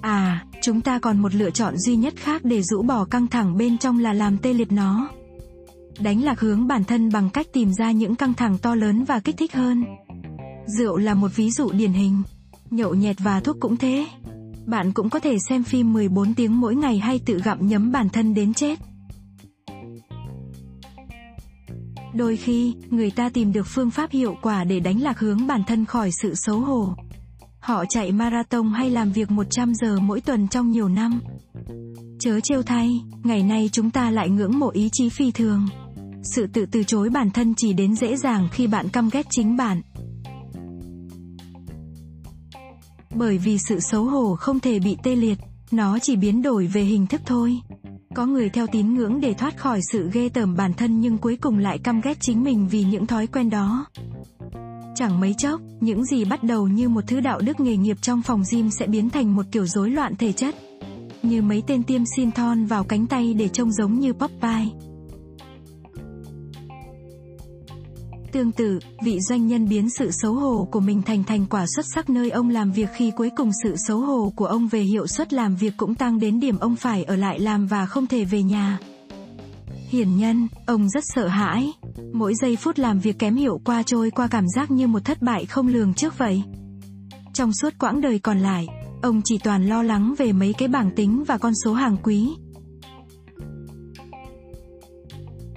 À, 0.00 0.44
chúng 0.62 0.80
ta 0.80 0.98
còn 0.98 1.22
một 1.22 1.34
lựa 1.34 1.50
chọn 1.50 1.78
duy 1.78 1.96
nhất 1.96 2.14
khác 2.16 2.44
để 2.44 2.62
rũ 2.62 2.82
bỏ 2.82 3.04
căng 3.04 3.26
thẳng 3.26 3.56
bên 3.56 3.78
trong 3.78 3.98
là 3.98 4.12
làm 4.12 4.38
tê 4.38 4.52
liệt 4.52 4.72
nó. 4.72 5.08
Đánh 6.00 6.24
lạc 6.24 6.40
hướng 6.40 6.66
bản 6.66 6.84
thân 6.84 7.12
bằng 7.12 7.30
cách 7.30 7.46
tìm 7.52 7.72
ra 7.72 7.90
những 7.90 8.14
căng 8.14 8.34
thẳng 8.34 8.58
to 8.58 8.74
lớn 8.74 9.04
và 9.04 9.20
kích 9.20 9.36
thích 9.36 9.54
hơn. 9.54 9.84
Rượu 10.66 10.96
là 10.96 11.14
một 11.14 11.36
ví 11.36 11.50
dụ 11.50 11.72
điển 11.72 11.92
hình. 11.92 12.22
Nhậu 12.70 12.94
nhẹt 12.94 13.16
và 13.18 13.40
thuốc 13.40 13.56
cũng 13.60 13.76
thế. 13.76 14.06
Bạn 14.66 14.92
cũng 14.92 15.10
có 15.10 15.18
thể 15.18 15.36
xem 15.48 15.62
phim 15.62 15.92
14 15.92 16.34
tiếng 16.34 16.60
mỗi 16.60 16.74
ngày 16.74 16.98
hay 16.98 17.18
tự 17.18 17.40
gặm 17.44 17.66
nhấm 17.66 17.92
bản 17.92 18.08
thân 18.08 18.34
đến 18.34 18.54
chết. 18.54 18.78
Đôi 22.14 22.36
khi, 22.36 22.74
người 22.90 23.10
ta 23.10 23.28
tìm 23.28 23.52
được 23.52 23.66
phương 23.66 23.90
pháp 23.90 24.10
hiệu 24.10 24.36
quả 24.42 24.64
để 24.64 24.80
đánh 24.80 25.02
lạc 25.02 25.18
hướng 25.18 25.46
bản 25.46 25.62
thân 25.66 25.84
khỏi 25.84 26.10
sự 26.22 26.34
xấu 26.34 26.60
hổ. 26.60 26.94
Họ 27.60 27.84
chạy 27.88 28.12
marathon 28.12 28.72
hay 28.72 28.90
làm 28.90 29.12
việc 29.12 29.30
100 29.30 29.74
giờ 29.74 29.98
mỗi 30.00 30.20
tuần 30.20 30.48
trong 30.48 30.70
nhiều 30.70 30.88
năm. 30.88 31.20
Chớ 32.20 32.40
trêu 32.40 32.62
thay, 32.62 33.00
ngày 33.24 33.42
nay 33.42 33.68
chúng 33.72 33.90
ta 33.90 34.10
lại 34.10 34.30
ngưỡng 34.30 34.58
mộ 34.58 34.70
ý 34.70 34.88
chí 34.92 35.08
phi 35.08 35.30
thường. 35.30 35.66
Sự 36.22 36.46
tự 36.46 36.66
từ 36.66 36.82
chối 36.82 37.10
bản 37.10 37.30
thân 37.30 37.54
chỉ 37.56 37.72
đến 37.72 37.96
dễ 37.96 38.16
dàng 38.16 38.48
khi 38.52 38.66
bạn 38.66 38.88
căm 38.88 39.08
ghét 39.12 39.26
chính 39.30 39.56
bạn. 39.56 39.82
Bởi 43.14 43.38
vì 43.38 43.58
sự 43.58 43.80
xấu 43.80 44.04
hổ 44.04 44.36
không 44.36 44.60
thể 44.60 44.78
bị 44.78 44.96
tê 45.02 45.16
liệt, 45.16 45.38
nó 45.70 45.98
chỉ 45.98 46.16
biến 46.16 46.42
đổi 46.42 46.66
về 46.66 46.82
hình 46.82 47.06
thức 47.06 47.20
thôi. 47.26 47.60
Có 48.14 48.26
người 48.26 48.48
theo 48.48 48.66
tín 48.66 48.94
ngưỡng 48.94 49.20
để 49.20 49.34
thoát 49.34 49.56
khỏi 49.56 49.80
sự 49.92 50.10
ghê 50.12 50.28
tởm 50.28 50.56
bản 50.56 50.74
thân 50.74 51.00
nhưng 51.00 51.18
cuối 51.18 51.36
cùng 51.36 51.58
lại 51.58 51.78
căm 51.78 52.00
ghét 52.00 52.20
chính 52.20 52.44
mình 52.44 52.68
vì 52.68 52.84
những 52.84 53.06
thói 53.06 53.26
quen 53.26 53.50
đó. 53.50 53.86
Chẳng 54.94 55.20
mấy 55.20 55.34
chốc, 55.34 55.60
những 55.80 56.04
gì 56.04 56.24
bắt 56.24 56.44
đầu 56.44 56.68
như 56.68 56.88
một 56.88 57.04
thứ 57.06 57.20
đạo 57.20 57.40
đức 57.40 57.60
nghề 57.60 57.76
nghiệp 57.76 57.96
trong 58.02 58.22
phòng 58.22 58.42
gym 58.52 58.70
sẽ 58.70 58.86
biến 58.86 59.10
thành 59.10 59.36
một 59.36 59.46
kiểu 59.52 59.66
rối 59.66 59.90
loạn 59.90 60.16
thể 60.16 60.32
chất. 60.32 60.54
Như 61.22 61.42
mấy 61.42 61.62
tên 61.66 61.82
tiêm 61.82 62.02
xin 62.16 62.32
thon 62.32 62.64
vào 62.64 62.84
cánh 62.84 63.06
tay 63.06 63.34
để 63.34 63.48
trông 63.48 63.72
giống 63.72 64.00
như 64.00 64.12
Popeye. 64.12 64.66
Tương 68.34 68.52
tự, 68.52 68.78
vị 69.04 69.20
doanh 69.20 69.46
nhân 69.46 69.68
biến 69.68 69.90
sự 69.90 70.10
xấu 70.10 70.34
hổ 70.34 70.68
của 70.70 70.80
mình 70.80 71.02
thành 71.02 71.24
thành 71.24 71.46
quả 71.46 71.66
xuất 71.76 71.86
sắc 71.94 72.10
nơi 72.10 72.30
ông 72.30 72.50
làm 72.50 72.72
việc 72.72 72.88
khi 72.94 73.12
cuối 73.16 73.30
cùng 73.36 73.50
sự 73.64 73.74
xấu 73.76 73.98
hổ 73.98 74.32
của 74.36 74.46
ông 74.46 74.68
về 74.68 74.80
hiệu 74.80 75.06
suất 75.06 75.32
làm 75.32 75.56
việc 75.56 75.74
cũng 75.76 75.94
tăng 75.94 76.18
đến 76.18 76.40
điểm 76.40 76.58
ông 76.58 76.76
phải 76.76 77.04
ở 77.04 77.16
lại 77.16 77.40
làm 77.40 77.66
và 77.66 77.86
không 77.86 78.06
thể 78.06 78.24
về 78.24 78.42
nhà. 78.42 78.78
Hiển 79.88 80.16
nhân, 80.16 80.48
ông 80.66 80.88
rất 80.88 81.04
sợ 81.06 81.28
hãi. 81.28 81.72
Mỗi 82.12 82.34
giây 82.34 82.56
phút 82.56 82.78
làm 82.78 83.00
việc 83.00 83.18
kém 83.18 83.36
hiệu 83.36 83.60
qua 83.64 83.82
trôi 83.82 84.10
qua 84.10 84.26
cảm 84.26 84.44
giác 84.48 84.70
như 84.70 84.86
một 84.86 85.04
thất 85.04 85.22
bại 85.22 85.46
không 85.46 85.68
lường 85.68 85.94
trước 85.94 86.18
vậy. 86.18 86.42
Trong 87.32 87.52
suốt 87.52 87.74
quãng 87.78 88.00
đời 88.00 88.18
còn 88.18 88.38
lại, 88.38 88.66
ông 89.02 89.20
chỉ 89.24 89.38
toàn 89.38 89.68
lo 89.68 89.82
lắng 89.82 90.14
về 90.18 90.32
mấy 90.32 90.52
cái 90.58 90.68
bảng 90.68 90.90
tính 90.96 91.24
và 91.26 91.38
con 91.38 91.52
số 91.64 91.72
hàng 91.72 91.96
quý. 92.02 92.30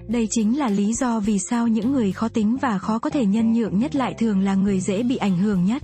Đây 0.07 0.27
chính 0.31 0.57
là 0.57 0.69
lý 0.69 0.93
do 0.93 1.19
vì 1.19 1.39
sao 1.39 1.67
những 1.67 1.91
người 1.91 2.11
khó 2.11 2.27
tính 2.27 2.57
và 2.61 2.77
khó 2.77 2.99
có 2.99 3.09
thể 3.09 3.25
nhân 3.25 3.53
nhượng 3.53 3.79
nhất 3.79 3.95
lại 3.95 4.13
thường 4.13 4.41
là 4.41 4.55
người 4.55 4.79
dễ 4.79 5.03
bị 5.03 5.15
ảnh 5.17 5.37
hưởng 5.37 5.65
nhất. 5.65 5.83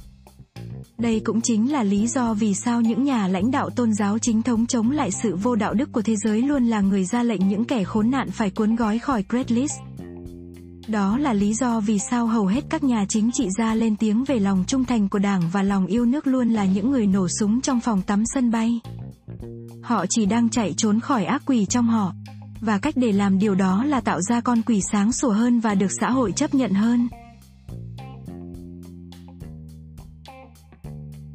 Đây 0.98 1.22
cũng 1.26 1.42
chính 1.42 1.72
là 1.72 1.84
lý 1.84 2.08
do 2.08 2.34
vì 2.34 2.54
sao 2.54 2.82
những 2.82 3.04
nhà 3.04 3.28
lãnh 3.28 3.52
đạo 3.52 3.70
tôn 3.70 3.94
giáo 3.94 4.20
chính 4.20 4.42
thống 4.42 4.66
chống 4.66 4.92
lại 4.92 5.12
sự 5.12 5.36
vô 5.36 5.56
đạo 5.56 5.74
đức 5.74 5.92
của 5.92 6.02
thế 6.02 6.16
giới 6.16 6.42
luôn 6.42 6.66
là 6.66 6.82
người 6.82 7.06
ra 7.06 7.24
lệnh 7.24 7.48
những 7.48 7.66
kẻ 7.66 7.84
khốn 7.84 8.12
nạn 8.12 8.32
phải 8.32 8.50
cuốn 8.50 8.76
gói 8.76 9.00
khỏi 9.00 9.24
Great 9.30 9.52
List. 9.52 9.74
Đó 10.88 11.18
là 11.18 11.34
lý 11.34 11.54
do 11.54 11.80
vì 11.80 12.00
sao 12.00 12.28
hầu 12.28 12.46
hết 12.46 12.64
các 12.70 12.84
nhà 12.84 13.06
chính 13.10 13.32
trị 13.34 13.48
gia 13.58 13.76
lên 13.76 13.96
tiếng 13.96 14.24
về 14.24 14.40
lòng 14.40 14.64
trung 14.68 14.86
thành 14.86 15.10
của 15.10 15.20
đảng 15.20 15.42
và 15.54 15.64
lòng 15.64 15.86
yêu 15.86 16.06
nước 16.06 16.28
luôn 16.28 16.50
là 16.50 16.66
những 16.66 16.92
người 16.92 17.08
nổ 17.08 17.28
súng 17.40 17.62
trong 17.62 17.80
phòng 17.80 18.02
tắm 18.02 18.24
sân 18.34 18.52
bay. 18.52 18.80
Họ 19.82 20.06
chỉ 20.10 20.26
đang 20.26 20.50
chạy 20.50 20.74
trốn 20.78 21.00
khỏi 21.00 21.26
ác 21.26 21.44
quỷ 21.46 21.66
trong 21.66 21.88
họ. 21.88 22.14
Và 22.66 22.78
cách 22.78 22.94
để 22.98 23.12
làm 23.12 23.40
điều 23.40 23.56
đó 23.56 23.84
là 23.84 24.02
tạo 24.02 24.22
ra 24.22 24.42
con 24.42 24.62
quỷ 24.62 24.82
sáng 24.92 25.12
sủa 25.12 25.32
hơn 25.32 25.60
và 25.60 25.76
được 25.76 25.92
xã 26.02 26.12
hội 26.12 26.32
chấp 26.32 26.54
nhận 26.54 26.72
hơn. 26.72 27.08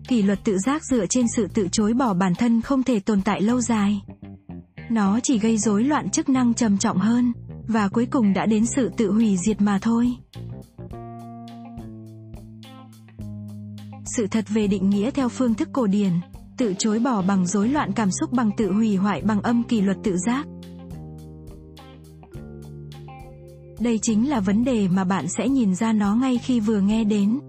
Kỷ 0.08 0.22
luật 0.22 0.44
tự 0.44 0.58
giác 0.58 0.82
dựa 0.84 1.06
trên 1.06 1.26
sự 1.36 1.48
tự 1.54 1.68
chối 1.72 1.94
bỏ 1.94 2.14
bản 2.14 2.34
thân 2.34 2.60
không 2.60 2.82
thể 2.82 3.00
tồn 3.00 3.22
tại 3.22 3.40
lâu 3.40 3.60
dài. 3.60 4.00
Nó 4.90 5.20
chỉ 5.22 5.38
gây 5.38 5.58
rối 5.58 5.84
loạn 5.84 6.10
chức 6.10 6.28
năng 6.28 6.54
trầm 6.54 6.78
trọng 6.78 6.98
hơn, 6.98 7.32
và 7.66 7.88
cuối 7.88 8.06
cùng 8.06 8.32
đã 8.32 8.46
đến 8.46 8.66
sự 8.66 8.90
tự 8.96 9.12
hủy 9.12 9.36
diệt 9.46 9.60
mà 9.60 9.78
thôi. 9.82 10.16
Sự 14.04 14.26
thật 14.26 14.44
về 14.48 14.66
định 14.66 14.90
nghĩa 14.90 15.10
theo 15.10 15.28
phương 15.28 15.54
thức 15.54 15.68
cổ 15.72 15.86
điển, 15.86 16.12
tự 16.56 16.74
chối 16.78 16.98
bỏ 16.98 17.22
bằng 17.22 17.46
rối 17.46 17.68
loạn 17.68 17.92
cảm 17.92 18.10
xúc 18.10 18.32
bằng 18.32 18.50
tự 18.56 18.72
hủy 18.72 18.96
hoại 18.96 19.22
bằng 19.22 19.42
âm 19.42 19.62
kỷ 19.62 19.80
luật 19.80 19.96
tự 20.04 20.16
giác. 20.26 20.46
Đây 23.80 23.98
chính 24.02 24.28
là 24.28 24.40
vấn 24.40 24.64
đề 24.64 24.88
mà 24.88 25.04
bạn 25.04 25.28
sẽ 25.28 25.48
nhìn 25.48 25.74
ra 25.74 25.92
nó 25.92 26.14
ngay 26.14 26.38
khi 26.38 26.60
vừa 26.60 26.80
nghe 26.80 27.04
đến. 27.04 27.40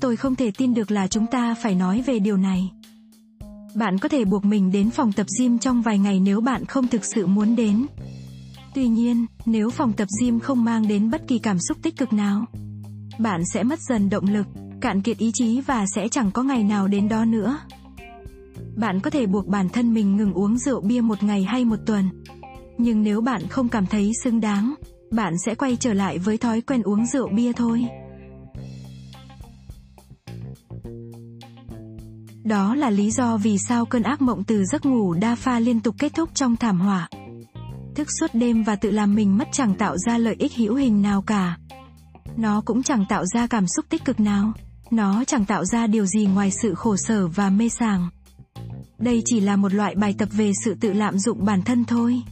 Tôi 0.00 0.16
không 0.16 0.34
thể 0.34 0.50
tin 0.50 0.74
được 0.74 0.90
là 0.90 1.06
chúng 1.06 1.26
ta 1.26 1.54
phải 1.62 1.74
nói 1.74 2.02
về 2.06 2.18
điều 2.18 2.36
này. 2.36 2.70
Bạn 3.74 3.98
có 3.98 4.08
thể 4.08 4.24
buộc 4.24 4.44
mình 4.44 4.72
đến 4.72 4.90
phòng 4.90 5.12
tập 5.12 5.26
gym 5.38 5.58
trong 5.58 5.82
vài 5.82 5.98
ngày 5.98 6.20
nếu 6.20 6.40
bạn 6.40 6.64
không 6.64 6.88
thực 6.88 7.04
sự 7.04 7.26
muốn 7.26 7.56
đến. 7.56 7.86
Tuy 8.74 8.88
nhiên, 8.88 9.26
nếu 9.46 9.70
phòng 9.70 9.92
tập 9.92 10.08
gym 10.20 10.40
không 10.40 10.64
mang 10.64 10.88
đến 10.88 11.10
bất 11.10 11.28
kỳ 11.28 11.38
cảm 11.38 11.58
xúc 11.58 11.78
tích 11.82 11.96
cực 11.96 12.12
nào, 12.12 12.46
bạn 13.18 13.40
sẽ 13.54 13.62
mất 13.62 13.78
dần 13.80 14.10
động 14.10 14.24
lực, 14.24 14.46
cạn 14.80 15.02
kiệt 15.02 15.18
ý 15.18 15.30
chí 15.34 15.60
và 15.60 15.86
sẽ 15.94 16.08
chẳng 16.08 16.30
có 16.30 16.42
ngày 16.42 16.64
nào 16.64 16.88
đến 16.88 17.08
đó 17.08 17.24
nữa. 17.24 17.58
Bạn 18.76 19.00
có 19.00 19.10
thể 19.10 19.26
buộc 19.26 19.46
bản 19.46 19.68
thân 19.68 19.94
mình 19.94 20.16
ngừng 20.16 20.32
uống 20.32 20.58
rượu 20.58 20.80
bia 20.80 21.00
một 21.00 21.22
ngày 21.22 21.44
hay 21.44 21.64
một 21.64 21.78
tuần. 21.86 22.04
Nhưng 22.78 23.02
nếu 23.02 23.20
bạn 23.20 23.42
không 23.48 23.68
cảm 23.68 23.86
thấy 23.86 24.10
xứng 24.24 24.40
đáng, 24.40 24.74
bạn 25.10 25.34
sẽ 25.38 25.54
quay 25.54 25.76
trở 25.76 25.92
lại 25.92 26.18
với 26.18 26.38
thói 26.38 26.60
quen 26.60 26.82
uống 26.82 27.06
rượu 27.06 27.28
bia 27.28 27.52
thôi. 27.52 27.86
Đó 32.44 32.74
là 32.74 32.90
lý 32.90 33.10
do 33.10 33.36
vì 33.36 33.58
sao 33.58 33.84
cơn 33.86 34.02
ác 34.02 34.22
mộng 34.22 34.44
từ 34.44 34.64
giấc 34.64 34.86
ngủ 34.86 35.14
đa 35.14 35.34
pha 35.34 35.58
liên 35.58 35.80
tục 35.80 35.94
kết 35.98 36.14
thúc 36.14 36.30
trong 36.34 36.56
thảm 36.56 36.80
họa. 36.80 37.08
Thức 37.94 38.08
suốt 38.20 38.26
đêm 38.32 38.62
và 38.62 38.76
tự 38.76 38.90
làm 38.90 39.14
mình 39.14 39.38
mất 39.38 39.48
chẳng 39.52 39.74
tạo 39.74 39.96
ra 39.98 40.18
lợi 40.18 40.36
ích 40.38 40.52
hữu 40.56 40.74
hình 40.74 41.02
nào 41.02 41.22
cả. 41.22 41.58
Nó 42.36 42.62
cũng 42.64 42.82
chẳng 42.82 43.04
tạo 43.08 43.26
ra 43.26 43.46
cảm 43.46 43.66
xúc 43.66 43.84
tích 43.88 44.04
cực 44.04 44.20
nào. 44.20 44.52
Nó 44.90 45.24
chẳng 45.24 45.44
tạo 45.44 45.64
ra 45.64 45.86
điều 45.86 46.06
gì 46.06 46.26
ngoài 46.26 46.50
sự 46.50 46.74
khổ 46.74 46.96
sở 46.96 47.26
và 47.26 47.50
mê 47.50 47.68
sảng. 47.68 48.08
Đây 48.98 49.22
chỉ 49.24 49.40
là 49.40 49.56
một 49.56 49.74
loại 49.74 49.94
bài 49.94 50.14
tập 50.18 50.28
về 50.32 50.52
sự 50.64 50.74
tự 50.80 50.92
lạm 50.92 51.18
dụng 51.18 51.44
bản 51.44 51.62
thân 51.62 51.84
thôi. 51.84 52.22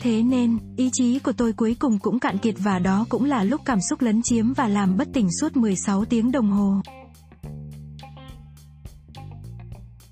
Thế 0.00 0.22
nên, 0.22 0.58
ý 0.76 0.90
chí 0.92 1.18
của 1.18 1.32
tôi 1.32 1.52
cuối 1.52 1.76
cùng 1.78 1.98
cũng 1.98 2.18
cạn 2.18 2.38
kiệt 2.38 2.54
và 2.58 2.78
đó 2.78 3.06
cũng 3.08 3.24
là 3.24 3.44
lúc 3.44 3.60
cảm 3.64 3.78
xúc 3.90 4.00
lấn 4.00 4.22
chiếm 4.22 4.52
và 4.52 4.68
làm 4.68 4.96
bất 4.96 5.08
tỉnh 5.12 5.28
suốt 5.40 5.56
16 5.56 6.04
tiếng 6.04 6.32
đồng 6.32 6.50
hồ. 6.50 6.80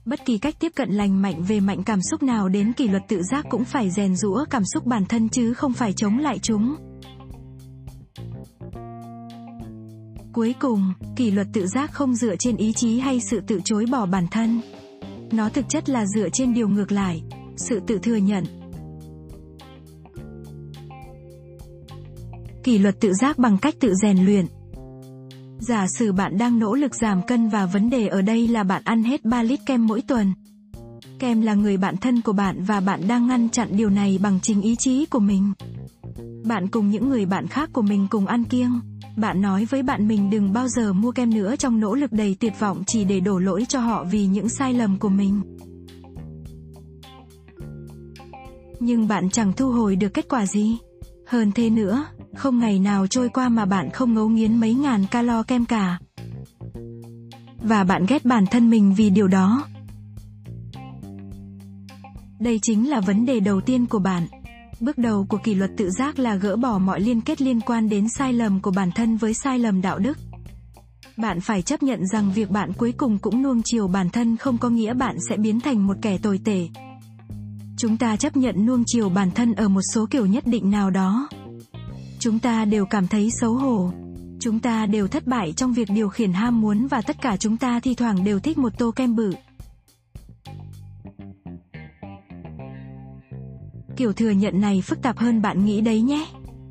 Bất 0.04 0.24
kỳ 0.24 0.38
cách 0.38 0.54
tiếp 0.60 0.72
cận 0.74 0.90
lành 0.90 1.22
mạnh 1.22 1.42
về 1.42 1.60
mạnh 1.60 1.82
cảm 1.82 2.02
xúc 2.02 2.22
nào 2.22 2.48
đến 2.48 2.72
kỷ 2.72 2.88
luật 2.88 3.02
tự 3.08 3.22
giác 3.22 3.46
cũng 3.50 3.64
phải 3.64 3.90
rèn 3.90 4.16
rũa 4.16 4.44
cảm 4.50 4.62
xúc 4.64 4.86
bản 4.86 5.04
thân 5.04 5.28
chứ 5.28 5.54
không 5.54 5.72
phải 5.72 5.92
chống 5.92 6.18
lại 6.18 6.38
chúng. 6.38 6.76
Cuối 10.32 10.54
cùng, 10.58 10.92
kỷ 11.16 11.30
luật 11.30 11.46
tự 11.52 11.66
giác 11.66 11.92
không 11.92 12.14
dựa 12.14 12.36
trên 12.38 12.56
ý 12.56 12.72
chí 12.72 12.98
hay 12.98 13.20
sự 13.20 13.40
tự 13.46 13.60
chối 13.64 13.86
bỏ 13.90 14.06
bản 14.06 14.26
thân. 14.30 14.60
Nó 15.32 15.48
thực 15.48 15.68
chất 15.68 15.88
là 15.88 16.06
dựa 16.06 16.28
trên 16.32 16.54
điều 16.54 16.68
ngược 16.68 16.92
lại, 16.92 17.22
sự 17.56 17.80
tự 17.86 17.98
thừa 18.02 18.16
nhận. 18.16 18.44
Kỷ 22.66 22.78
luật 22.78 23.00
tự 23.00 23.12
giác 23.14 23.38
bằng 23.38 23.58
cách 23.58 23.74
tự 23.80 23.94
rèn 23.94 24.24
luyện. 24.24 24.46
Giả 25.58 25.86
sử 25.98 26.12
bạn 26.12 26.38
đang 26.38 26.58
nỗ 26.58 26.74
lực 26.74 26.94
giảm 26.94 27.22
cân 27.26 27.48
và 27.48 27.66
vấn 27.66 27.90
đề 27.90 28.06
ở 28.06 28.22
đây 28.22 28.48
là 28.48 28.62
bạn 28.62 28.82
ăn 28.84 29.02
hết 29.02 29.24
3 29.24 29.42
lít 29.42 29.60
kem 29.66 29.86
mỗi 29.86 30.02
tuần. 30.02 30.32
Kem 31.18 31.40
là 31.40 31.54
người 31.54 31.76
bạn 31.76 31.96
thân 31.96 32.20
của 32.20 32.32
bạn 32.32 32.62
và 32.62 32.80
bạn 32.80 33.08
đang 33.08 33.26
ngăn 33.26 33.48
chặn 33.48 33.68
điều 33.72 33.90
này 33.90 34.18
bằng 34.22 34.40
chính 34.42 34.62
ý 34.62 34.76
chí 34.78 35.06
của 35.06 35.18
mình. 35.18 35.52
Bạn 36.44 36.68
cùng 36.68 36.90
những 36.90 37.08
người 37.08 37.26
bạn 37.26 37.46
khác 37.46 37.70
của 37.72 37.82
mình 37.82 38.06
cùng 38.10 38.26
ăn 38.26 38.44
kiêng. 38.44 38.80
Bạn 39.16 39.42
nói 39.42 39.64
với 39.64 39.82
bạn 39.82 40.08
mình 40.08 40.30
đừng 40.30 40.52
bao 40.52 40.68
giờ 40.68 40.92
mua 40.92 41.12
kem 41.12 41.34
nữa 41.34 41.56
trong 41.56 41.80
nỗ 41.80 41.94
lực 41.94 42.12
đầy 42.12 42.36
tuyệt 42.40 42.52
vọng 42.60 42.82
chỉ 42.86 43.04
để 43.04 43.20
đổ 43.20 43.38
lỗi 43.38 43.64
cho 43.68 43.80
họ 43.80 44.04
vì 44.04 44.26
những 44.26 44.48
sai 44.48 44.74
lầm 44.74 44.98
của 44.98 45.08
mình. 45.08 45.40
Nhưng 48.80 49.08
bạn 49.08 49.30
chẳng 49.30 49.52
thu 49.52 49.70
hồi 49.70 49.96
được 49.96 50.14
kết 50.14 50.28
quả 50.28 50.46
gì. 50.46 50.78
Hơn 51.26 51.52
thế 51.54 51.70
nữa, 51.70 52.04
không 52.36 52.58
ngày 52.58 52.78
nào 52.78 53.06
trôi 53.06 53.28
qua 53.28 53.48
mà 53.48 53.64
bạn 53.64 53.90
không 53.90 54.14
ngấu 54.14 54.28
nghiến 54.28 54.56
mấy 54.56 54.74
ngàn 54.74 55.06
calo 55.10 55.42
kem 55.42 55.64
cả. 55.64 55.98
Và 57.62 57.84
bạn 57.84 58.06
ghét 58.08 58.24
bản 58.24 58.46
thân 58.46 58.70
mình 58.70 58.94
vì 58.96 59.10
điều 59.10 59.28
đó. 59.28 59.66
Đây 62.40 62.58
chính 62.62 62.90
là 62.90 63.00
vấn 63.00 63.26
đề 63.26 63.40
đầu 63.40 63.60
tiên 63.60 63.86
của 63.86 63.98
bạn. 63.98 64.26
Bước 64.80 64.98
đầu 64.98 65.26
của 65.28 65.38
kỷ 65.44 65.54
luật 65.54 65.70
tự 65.76 65.90
giác 65.90 66.18
là 66.18 66.34
gỡ 66.34 66.56
bỏ 66.56 66.78
mọi 66.78 67.00
liên 67.00 67.20
kết 67.20 67.42
liên 67.42 67.60
quan 67.60 67.88
đến 67.88 68.08
sai 68.08 68.32
lầm 68.32 68.60
của 68.60 68.70
bản 68.70 68.90
thân 68.92 69.16
với 69.16 69.34
sai 69.34 69.58
lầm 69.58 69.82
đạo 69.82 69.98
đức. 69.98 70.18
Bạn 71.16 71.40
phải 71.40 71.62
chấp 71.62 71.82
nhận 71.82 72.06
rằng 72.06 72.32
việc 72.34 72.50
bạn 72.50 72.72
cuối 72.72 72.92
cùng 72.92 73.18
cũng 73.18 73.42
nuông 73.42 73.62
chiều 73.64 73.88
bản 73.88 74.10
thân 74.10 74.36
không 74.36 74.58
có 74.58 74.68
nghĩa 74.68 74.94
bạn 74.94 75.16
sẽ 75.28 75.36
biến 75.36 75.60
thành 75.60 75.86
một 75.86 75.96
kẻ 76.02 76.18
tồi 76.18 76.40
tệ. 76.44 76.68
Chúng 77.76 77.96
ta 77.96 78.16
chấp 78.16 78.36
nhận 78.36 78.66
nuông 78.66 78.82
chiều 78.86 79.08
bản 79.08 79.30
thân 79.30 79.54
ở 79.54 79.68
một 79.68 79.80
số 79.94 80.06
kiểu 80.10 80.26
nhất 80.26 80.46
định 80.46 80.70
nào 80.70 80.90
đó. 80.90 81.28
Chúng 82.18 82.38
ta 82.38 82.64
đều 82.64 82.86
cảm 82.86 83.06
thấy 83.06 83.30
xấu 83.40 83.54
hổ. 83.54 83.92
Chúng 84.40 84.60
ta 84.60 84.86
đều 84.86 85.08
thất 85.08 85.26
bại 85.26 85.52
trong 85.52 85.72
việc 85.72 85.88
điều 85.90 86.08
khiển 86.08 86.32
ham 86.32 86.60
muốn 86.60 86.86
và 86.86 87.02
tất 87.02 87.16
cả 87.22 87.36
chúng 87.36 87.56
ta 87.56 87.80
thi 87.80 87.94
thoảng 87.94 88.24
đều 88.24 88.40
thích 88.40 88.58
một 88.58 88.78
tô 88.78 88.90
kem 88.90 89.16
bự. 89.16 89.32
Kiểu 93.96 94.12
thừa 94.12 94.30
nhận 94.30 94.60
này 94.60 94.80
phức 94.80 95.02
tạp 95.02 95.18
hơn 95.18 95.42
bạn 95.42 95.64
nghĩ 95.64 95.80
đấy 95.80 96.00
nhé. 96.00 96.26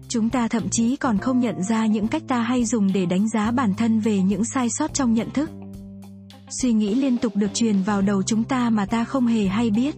Chúng 0.08 0.29
ta 0.29 0.47
thậm 0.47 0.69
chí 0.69 0.95
còn 0.95 1.17
không 1.17 1.39
nhận 1.39 1.63
ra 1.63 1.86
những 1.86 2.08
cách 2.08 2.23
ta 2.27 2.41
hay 2.41 2.65
dùng 2.65 2.93
để 2.93 3.05
đánh 3.05 3.29
giá 3.29 3.51
bản 3.51 3.73
thân 3.73 3.99
về 3.99 4.21
những 4.21 4.45
sai 4.45 4.69
sót 4.69 4.93
trong 4.93 5.13
nhận 5.13 5.31
thức. 5.31 5.49
Suy 6.49 6.73
nghĩ 6.73 6.95
liên 6.95 7.17
tục 7.17 7.36
được 7.36 7.53
truyền 7.53 7.81
vào 7.81 8.01
đầu 8.01 8.23
chúng 8.23 8.43
ta 8.43 8.69
mà 8.69 8.86
ta 8.86 9.03
không 9.03 9.27
hề 9.27 9.45
hay 9.45 9.69
biết. 9.69 9.95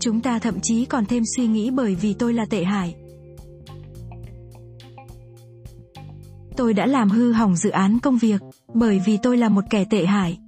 Chúng 0.00 0.20
ta 0.20 0.38
thậm 0.38 0.60
chí 0.62 0.84
còn 0.84 1.06
thêm 1.06 1.22
suy 1.36 1.46
nghĩ 1.46 1.70
bởi 1.70 1.94
vì 1.94 2.14
tôi 2.14 2.34
là 2.34 2.44
tệ 2.44 2.64
hại. 2.64 2.94
Tôi 6.60 6.74
đã 6.74 6.86
làm 6.86 7.10
hư 7.10 7.32
hỏng 7.32 7.56
dự 7.56 7.70
án 7.70 7.98
công 7.98 8.18
việc, 8.18 8.40
bởi 8.74 9.00
vì 9.06 9.16
tôi 9.16 9.36
là 9.36 9.48
một 9.48 9.64
kẻ 9.70 9.84
tệ 9.84 10.06
hại. 10.06 10.38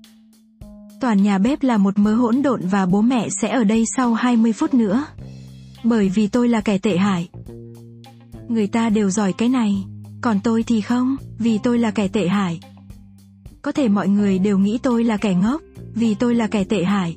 Toàn 1.01 1.23
nhà 1.23 1.39
bếp 1.39 1.63
là 1.63 1.79
một 1.79 1.99
mớ 1.99 2.15
hỗn 2.15 2.43
độn 2.43 2.61
và 2.67 2.87
bố 2.87 3.01
mẹ 3.01 3.29
sẽ 3.41 3.49
ở 3.49 3.65
đây 3.65 3.85
sau 3.97 4.15
20 4.15 4.53
phút 4.53 4.75
nữa. 4.75 5.05
Bởi 5.85 6.09
vì 6.09 6.27
tôi 6.27 6.49
là 6.49 6.61
kẻ 6.61 6.79
tệ 6.79 6.97
hại. 6.97 7.29
Người 8.49 8.67
ta 8.67 8.91
đều 8.91 9.11
giỏi 9.11 9.33
cái 9.33 9.49
này, 9.49 9.85
còn 10.21 10.41
tôi 10.45 10.63
thì 10.63 10.81
không, 10.81 11.17
vì 11.39 11.59
tôi 11.59 11.79
là 11.79 11.91
kẻ 11.91 12.09
tệ 12.09 12.29
hại. 12.29 12.61
Có 13.63 13.73
thể 13.73 13.89
mọi 13.89 14.09
người 14.09 14.39
đều 14.39 14.59
nghĩ 14.59 14.79
tôi 14.83 15.05
là 15.05 15.17
kẻ 15.17 15.35
ngốc, 15.35 15.63
vì 15.95 16.15
tôi 16.15 16.35
là 16.35 16.47
kẻ 16.47 16.65
tệ 16.65 16.85
hại. 16.85 17.17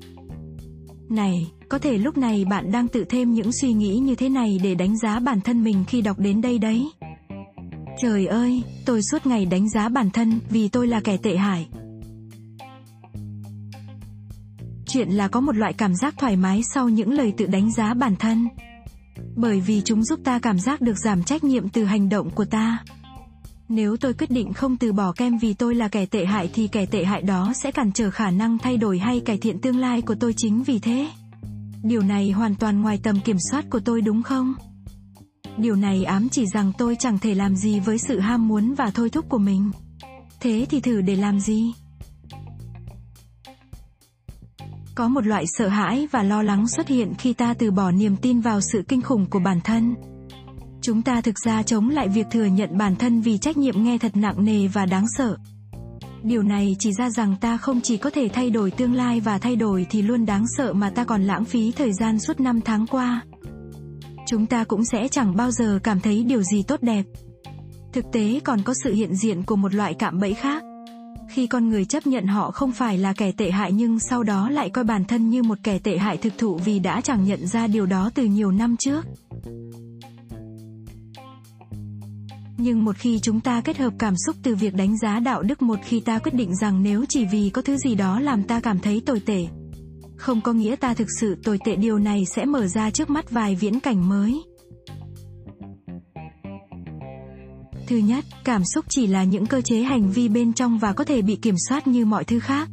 Này, 1.09 1.51
có 1.69 1.77
thể 1.77 1.97
lúc 1.97 2.17
này 2.17 2.45
bạn 2.45 2.71
đang 2.71 2.87
tự 2.87 3.05
thêm 3.09 3.33
những 3.33 3.51
suy 3.51 3.73
nghĩ 3.73 3.97
như 3.97 4.15
thế 4.15 4.29
này 4.29 4.59
để 4.63 4.75
đánh 4.75 4.97
giá 4.97 5.19
bản 5.19 5.41
thân 5.41 5.63
mình 5.63 5.83
khi 5.87 6.01
đọc 6.01 6.19
đến 6.19 6.41
đây 6.41 6.59
đấy. 6.59 6.89
Trời 8.01 8.27
ơi, 8.27 8.63
tôi 8.85 9.01
suốt 9.03 9.25
ngày 9.25 9.45
đánh 9.45 9.69
giá 9.69 9.89
bản 9.89 10.09
thân 10.09 10.39
vì 10.49 10.67
tôi 10.67 10.87
là 10.87 10.99
kẻ 10.99 11.17
tệ 11.17 11.37
hại. 11.37 11.67
Chuyện 14.87 15.09
là 15.09 15.27
có 15.27 15.41
một 15.41 15.55
loại 15.55 15.73
cảm 15.73 15.95
giác 15.95 16.15
thoải 16.17 16.35
mái 16.35 16.63
sau 16.73 16.89
những 16.89 17.13
lời 17.13 17.33
tự 17.37 17.45
đánh 17.45 17.71
giá 17.71 17.93
bản 17.93 18.15
thân. 18.15 18.47
Bởi 19.35 19.59
vì 19.59 19.81
chúng 19.85 20.03
giúp 20.03 20.19
ta 20.23 20.39
cảm 20.39 20.59
giác 20.59 20.81
được 20.81 20.97
giảm 20.97 21.23
trách 21.23 21.43
nhiệm 21.43 21.69
từ 21.69 21.83
hành 21.83 22.09
động 22.09 22.29
của 22.29 22.45
ta. 22.45 22.83
Nếu 23.69 23.97
tôi 23.97 24.13
quyết 24.13 24.31
định 24.31 24.53
không 24.53 24.77
từ 24.77 24.93
bỏ 24.93 25.11
kem 25.11 25.37
vì 25.37 25.53
tôi 25.53 25.75
là 25.75 25.87
kẻ 25.87 26.05
tệ 26.05 26.25
hại 26.25 26.49
thì 26.53 26.67
kẻ 26.67 26.85
tệ 26.85 27.03
hại 27.05 27.21
đó 27.21 27.53
sẽ 27.55 27.71
cản 27.71 27.91
trở 27.91 28.11
khả 28.11 28.31
năng 28.31 28.57
thay 28.57 28.77
đổi 28.77 28.99
hay 28.99 29.19
cải 29.19 29.37
thiện 29.37 29.61
tương 29.61 29.77
lai 29.77 30.01
của 30.01 30.15
tôi 30.19 30.33
chính 30.37 30.63
vì 30.63 30.79
thế. 30.79 31.07
Điều 31.83 32.01
này 32.01 32.31
hoàn 32.31 32.55
toàn 32.55 32.81
ngoài 32.81 32.99
tầm 33.03 33.19
kiểm 33.19 33.37
soát 33.51 33.65
của 33.69 33.79
tôi 33.79 34.01
đúng 34.01 34.23
không? 34.23 34.53
Điều 35.57 35.75
này 35.75 36.03
ám 36.03 36.29
chỉ 36.29 36.45
rằng 36.45 36.71
tôi 36.77 36.95
chẳng 36.99 37.19
thể 37.19 37.35
làm 37.35 37.55
gì 37.55 37.79
với 37.79 37.97
sự 37.97 38.19
ham 38.19 38.47
muốn 38.47 38.73
và 38.73 38.91
thôi 38.93 39.09
thúc 39.09 39.25
của 39.29 39.37
mình. 39.37 39.71
Thế 40.39 40.65
thì 40.69 40.79
thử 40.79 41.01
để 41.01 41.15
làm 41.15 41.39
gì? 41.39 41.73
Có 44.95 45.07
một 45.07 45.25
loại 45.25 45.45
sợ 45.47 45.67
hãi 45.67 46.07
và 46.11 46.23
lo 46.23 46.41
lắng 46.41 46.67
xuất 46.67 46.87
hiện 46.87 47.13
khi 47.17 47.33
ta 47.33 47.53
từ 47.53 47.71
bỏ 47.71 47.91
niềm 47.91 48.15
tin 48.17 48.39
vào 48.39 48.61
sự 48.61 48.83
kinh 48.87 49.01
khủng 49.01 49.25
của 49.29 49.39
bản 49.39 49.61
thân. 49.63 49.95
Chúng 50.81 51.01
ta 51.01 51.21
thực 51.21 51.39
ra 51.39 51.63
chống 51.63 51.89
lại 51.89 52.07
việc 52.07 52.27
thừa 52.31 52.45
nhận 52.45 52.77
bản 52.77 52.95
thân 52.95 53.21
vì 53.21 53.37
trách 53.37 53.57
nhiệm 53.57 53.83
nghe 53.83 53.97
thật 53.97 54.15
nặng 54.15 54.45
nề 54.45 54.67
và 54.67 54.85
đáng 54.85 55.05
sợ. 55.17 55.37
Điều 56.23 56.43
này 56.43 56.75
chỉ 56.79 56.93
ra 56.93 57.09
rằng 57.09 57.35
ta 57.41 57.57
không 57.57 57.81
chỉ 57.81 57.97
có 57.97 58.09
thể 58.09 58.29
thay 58.33 58.49
đổi 58.49 58.71
tương 58.71 58.93
lai 58.93 59.19
và 59.19 59.37
thay 59.37 59.55
đổi 59.55 59.87
thì 59.89 60.01
luôn 60.01 60.25
đáng 60.25 60.45
sợ 60.57 60.73
mà 60.73 60.89
ta 60.89 61.03
còn 61.03 61.23
lãng 61.23 61.45
phí 61.45 61.71
thời 61.71 61.93
gian 61.93 62.19
suốt 62.19 62.39
năm 62.39 62.61
tháng 62.61 62.87
qua. 62.87 63.21
Chúng 64.25 64.45
ta 64.45 64.63
cũng 64.63 64.85
sẽ 64.85 65.07
chẳng 65.07 65.35
bao 65.35 65.51
giờ 65.51 65.79
cảm 65.83 65.99
thấy 65.99 66.23
điều 66.23 66.43
gì 66.43 66.63
tốt 66.63 66.81
đẹp. 66.81 67.03
Thực 67.93 68.05
tế 68.11 68.39
còn 68.43 68.61
có 68.63 68.73
sự 68.83 68.93
hiện 68.93 69.15
diện 69.15 69.43
của 69.43 69.55
một 69.55 69.73
loại 69.73 69.93
cạm 69.93 70.19
bẫy 70.19 70.33
khác. 70.33 70.63
Khi 71.29 71.47
con 71.47 71.69
người 71.69 71.85
chấp 71.85 72.07
nhận 72.07 72.27
họ 72.27 72.51
không 72.51 72.71
phải 72.71 72.97
là 72.97 73.13
kẻ 73.13 73.31
tệ 73.31 73.51
hại 73.51 73.71
nhưng 73.71 73.99
sau 73.99 74.23
đó 74.23 74.49
lại 74.49 74.69
coi 74.69 74.83
bản 74.83 75.05
thân 75.05 75.29
như 75.29 75.43
một 75.43 75.57
kẻ 75.63 75.79
tệ 75.79 75.97
hại 75.97 76.17
thực 76.17 76.33
thụ 76.37 76.55
vì 76.65 76.79
đã 76.79 77.01
chẳng 77.01 77.23
nhận 77.25 77.47
ra 77.47 77.67
điều 77.67 77.85
đó 77.85 78.09
từ 78.15 78.25
nhiều 78.25 78.51
năm 78.51 78.75
trước. 78.77 79.05
Nhưng 82.57 82.85
một 82.85 82.95
khi 82.97 83.19
chúng 83.19 83.39
ta 83.39 83.61
kết 83.61 83.77
hợp 83.77 83.93
cảm 83.99 84.13
xúc 84.25 84.35
từ 84.43 84.55
việc 84.55 84.73
đánh 84.73 84.97
giá 84.97 85.19
đạo 85.19 85.43
đức 85.43 85.61
một 85.61 85.79
khi 85.83 85.99
ta 85.99 86.19
quyết 86.19 86.33
định 86.33 86.55
rằng 86.55 86.83
nếu 86.83 87.05
chỉ 87.09 87.25
vì 87.25 87.49
có 87.49 87.61
thứ 87.61 87.77
gì 87.77 87.95
đó 87.95 88.19
làm 88.19 88.43
ta 88.43 88.59
cảm 88.59 88.79
thấy 88.79 89.01
tồi 89.05 89.19
tệ, 89.19 89.47
không 90.25 90.41
có 90.41 90.53
nghĩa 90.53 90.75
ta 90.75 90.93
thực 90.93 91.07
sự 91.19 91.35
tồi 91.43 91.59
tệ 91.65 91.75
điều 91.75 91.99
này 91.99 92.25
sẽ 92.25 92.45
mở 92.45 92.67
ra 92.67 92.89
trước 92.89 93.09
mắt 93.09 93.31
vài 93.31 93.55
viễn 93.55 93.79
cảnh 93.79 94.09
mới. 94.09 94.43
Thứ 97.87 97.97
nhất, 97.97 98.25
cảm 98.43 98.61
xúc 98.73 98.85
chỉ 98.89 99.07
là 99.07 99.23
những 99.23 99.45
cơ 99.45 99.61
chế 99.61 99.81
hành 99.81 100.11
vi 100.11 100.29
bên 100.29 100.53
trong 100.53 100.79
và 100.79 100.93
có 100.93 101.03
thể 101.03 101.21
bị 101.21 101.35
kiểm 101.35 101.55
soát 101.69 101.87
như 101.87 102.05
mọi 102.05 102.23
thứ 102.23 102.39
khác. 102.39 102.69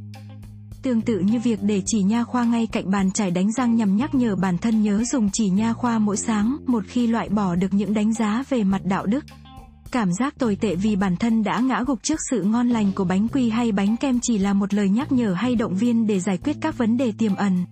Tương 0.82 1.00
tự 1.00 1.18
như 1.18 1.40
việc 1.40 1.58
để 1.62 1.82
chỉ 1.86 2.02
nha 2.02 2.24
khoa 2.24 2.44
ngay 2.44 2.66
cạnh 2.66 2.90
bàn 2.90 3.10
chải 3.10 3.30
đánh 3.30 3.52
răng 3.52 3.76
nhằm 3.76 3.96
nhắc 3.96 4.14
nhở 4.14 4.36
bản 4.36 4.58
thân 4.58 4.82
nhớ 4.82 5.04
dùng 5.04 5.30
chỉ 5.32 5.48
nha 5.48 5.72
khoa 5.72 5.98
mỗi 5.98 6.16
sáng, 6.16 6.56
một 6.66 6.84
khi 6.88 7.06
loại 7.06 7.28
bỏ 7.28 7.54
được 7.54 7.74
những 7.74 7.94
đánh 7.94 8.12
giá 8.12 8.44
về 8.48 8.64
mặt 8.64 8.80
đạo 8.84 9.06
đức. 9.06 9.24
Cảm 9.92 10.12
giác 10.12 10.38
tồi 10.38 10.56
tệ 10.56 10.74
vì 10.74 10.96
bản 10.96 11.16
thân 11.16 11.42
đã 11.42 11.60
ngã 11.60 11.82
gục 11.86 12.02
trước 12.02 12.20
sự 12.30 12.42
ngon 12.42 12.68
lành 12.68 12.92
của 12.94 13.04
bánh 13.04 13.28
quy 13.28 13.50
hay 13.50 13.72
bánh 13.72 13.96
kem 13.96 14.20
chỉ 14.22 14.38
là 14.38 14.52
một 14.52 14.74
lời 14.74 14.88
nhắc 14.88 15.12
nhở 15.12 15.32
hay 15.32 15.54
động 15.54 15.74
viên 15.74 16.06
để 16.06 16.20
giải 16.20 16.38
quyết 16.38 16.56
các 16.60 16.78
vấn 16.78 16.96
đề 16.96 17.12
tiềm 17.18 17.36
ẩn. 17.36 17.64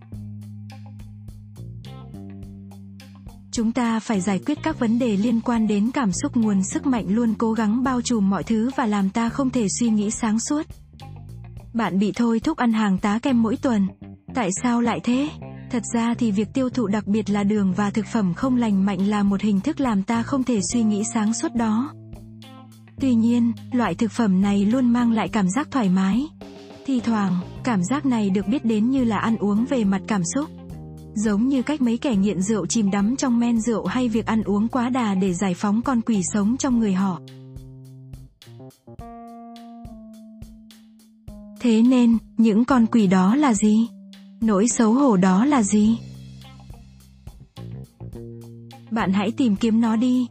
Chúng 3.53 3.73
ta 3.73 4.01
phải 4.01 4.21
giải 4.21 4.41
quyết 4.47 4.59
các 4.63 4.79
vấn 4.79 4.99
đề 4.99 5.17
liên 5.17 5.41
quan 5.41 5.67
đến 5.67 5.91
cảm 5.91 6.13
xúc, 6.13 6.37
nguồn 6.37 6.63
sức 6.63 6.87
mạnh 6.87 7.07
luôn 7.09 7.35
cố 7.39 7.53
gắng 7.53 7.83
bao 7.83 8.01
trùm 8.01 8.31
mọi 8.31 8.43
thứ 8.43 8.71
và 8.77 8.87
làm 8.87 9.11
ta 9.11 9.29
không 9.29 9.51
thể 9.51 9.67
suy 9.81 9.89
nghĩ 9.91 10.11
sáng 10.11 10.41
suốt. 10.41 10.67
Bạn 11.75 11.99
bị 11.99 12.13
thôi 12.17 12.41
thúc 12.41 12.59
ăn 12.59 12.73
hàng 12.73 12.99
tá 12.99 13.19
kem 13.19 13.43
mỗi 13.43 13.57
tuần. 13.57 13.87
Tại 14.35 14.51
sao 14.63 14.81
lại 14.81 15.01
thế? 15.05 15.29
Thật 15.71 15.83
ra 15.95 16.15
thì 16.15 16.31
việc 16.31 16.49
tiêu 16.55 16.71
thụ 16.71 16.87
đặc 16.87 17.07
biệt 17.07 17.31
là 17.31 17.45
đường 17.45 17.73
và 17.77 17.91
thực 17.91 18.07
phẩm 18.07 18.35
không 18.35 18.57
lành 18.57 18.87
mạnh 18.87 19.09
là 19.09 19.23
một 19.23 19.41
hình 19.41 19.61
thức 19.61 19.81
làm 19.81 20.03
ta 20.03 20.23
không 20.23 20.45
thể 20.45 20.61
suy 20.73 20.83
nghĩ 20.83 21.03
sáng 21.15 21.35
suốt 21.35 21.55
đó. 21.55 21.95
Tuy 23.01 23.15
nhiên, 23.15 23.53
loại 23.73 23.95
thực 23.95 24.11
phẩm 24.11 24.41
này 24.41 24.65
luôn 24.65 24.93
mang 24.93 25.13
lại 25.13 25.29
cảm 25.29 25.51
giác 25.51 25.69
thoải 25.71 25.89
mái. 25.89 26.27
Thì 26.87 27.01
thoảng, 27.01 27.35
cảm 27.65 27.85
giác 27.85 28.07
này 28.07 28.31
được 28.31 28.47
biết 28.49 28.65
đến 28.65 28.91
như 28.91 29.05
là 29.05 29.19
ăn 29.19 29.37
uống 29.37 29.65
về 29.65 29.85
mặt 29.85 30.03
cảm 30.07 30.23
xúc. 30.35 30.51
Giống 31.15 31.49
như 31.49 31.63
cách 31.63 31.81
mấy 31.81 31.99
kẻ 31.99 32.17
nghiện 32.17 32.43
rượu 32.43 32.67
chìm 32.67 32.91
đắm 32.91 33.17
trong 33.17 33.39
men 33.39 33.61
rượu 33.61 33.87
hay 33.87 34.09
việc 34.09 34.27
ăn 34.27 34.43
uống 34.43 34.69
quá 34.69 34.89
đà 34.89 35.15
để 35.15 35.35
giải 35.35 35.55
phóng 35.55 35.83
con 35.83 36.01
quỷ 36.01 36.23
sống 36.33 36.57
trong 36.57 36.79
người 36.79 36.93
họ. 36.93 37.21
Thế 41.61 41.83
nên, 41.83 42.19
những 42.37 42.65
con 42.65 42.87
quỷ 42.87 43.07
đó 43.07 43.37
là 43.37 43.55
gì? 43.55 43.89
Nỗi 44.41 44.69
xấu 44.69 44.93
hổ 44.93 45.17
đó 45.17 45.45
là 45.45 45.63
gì? 45.63 45.99
Bạn 48.91 49.13
hãy 49.13 49.31
tìm 49.31 49.57
kiếm 49.57 49.81
nó 49.81 49.97
đi. 49.97 50.27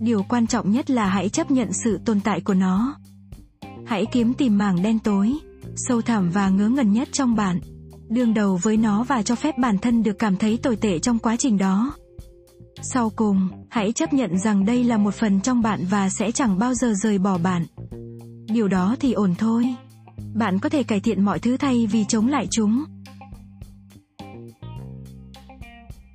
Điều 0.00 0.22
quan 0.22 0.46
trọng 0.46 0.70
nhất 0.70 0.90
là 0.90 1.06
hãy 1.06 1.28
chấp 1.28 1.50
nhận 1.50 1.72
sự 1.72 2.00
tồn 2.04 2.20
tại 2.20 2.40
của 2.40 2.54
nó. 2.54 2.94
Hãy 3.86 4.06
kiếm 4.12 4.34
tìm 4.34 4.58
mảng 4.58 4.82
đen 4.82 4.98
tối, 4.98 5.34
sâu 5.76 6.02
thẳm 6.02 6.30
và 6.30 6.48
ngớ 6.48 6.68
ngẩn 6.68 6.92
nhất 6.92 7.08
trong 7.12 7.36
bạn. 7.36 7.60
Đương 8.08 8.34
đầu 8.34 8.56
với 8.62 8.76
nó 8.76 9.04
và 9.04 9.22
cho 9.22 9.34
phép 9.34 9.58
bản 9.58 9.78
thân 9.78 10.02
được 10.02 10.18
cảm 10.18 10.36
thấy 10.36 10.58
tồi 10.62 10.76
tệ 10.76 10.98
trong 10.98 11.18
quá 11.18 11.36
trình 11.36 11.58
đó. 11.58 11.92
Sau 12.82 13.10
cùng, 13.10 13.48
hãy 13.70 13.92
chấp 13.92 14.12
nhận 14.12 14.38
rằng 14.38 14.64
đây 14.64 14.84
là 14.84 14.96
một 14.96 15.14
phần 15.14 15.40
trong 15.40 15.62
bạn 15.62 15.84
và 15.90 16.08
sẽ 16.08 16.30
chẳng 16.30 16.58
bao 16.58 16.74
giờ 16.74 16.92
rời 17.02 17.18
bỏ 17.18 17.38
bạn. 17.38 17.66
Điều 18.46 18.68
đó 18.68 18.96
thì 19.00 19.12
ổn 19.12 19.34
thôi. 19.38 19.74
Bạn 20.34 20.58
có 20.58 20.68
thể 20.68 20.82
cải 20.82 21.00
thiện 21.00 21.24
mọi 21.24 21.38
thứ 21.38 21.56
thay 21.56 21.86
vì 21.86 22.04
chống 22.04 22.28
lại 22.28 22.46
chúng. 22.50 22.84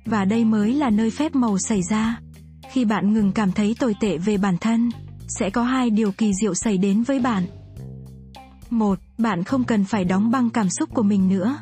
Và 0.04 0.24
đây 0.24 0.44
mới 0.44 0.74
là 0.74 0.90
nơi 0.90 1.10
phép 1.10 1.34
màu 1.34 1.58
xảy 1.58 1.82
ra. 1.82 2.20
Khi 2.76 2.84
bạn 2.84 3.12
ngừng 3.12 3.32
cảm 3.32 3.52
thấy 3.52 3.76
tồi 3.78 3.94
tệ 4.00 4.18
về 4.18 4.36
bản 4.36 4.56
thân, 4.58 4.90
sẽ 5.28 5.50
có 5.50 5.62
hai 5.62 5.90
điều 5.90 6.12
kỳ 6.12 6.34
diệu 6.34 6.54
xảy 6.54 6.78
đến 6.78 7.02
với 7.02 7.20
bạn. 7.20 7.46
Một, 8.70 8.98
bạn 9.18 9.44
không 9.44 9.64
cần 9.64 9.84
phải 9.84 10.04
đóng 10.04 10.30
băng 10.30 10.50
cảm 10.50 10.68
xúc 10.70 10.88
của 10.94 11.02
mình 11.02 11.28
nữa. 11.28 11.58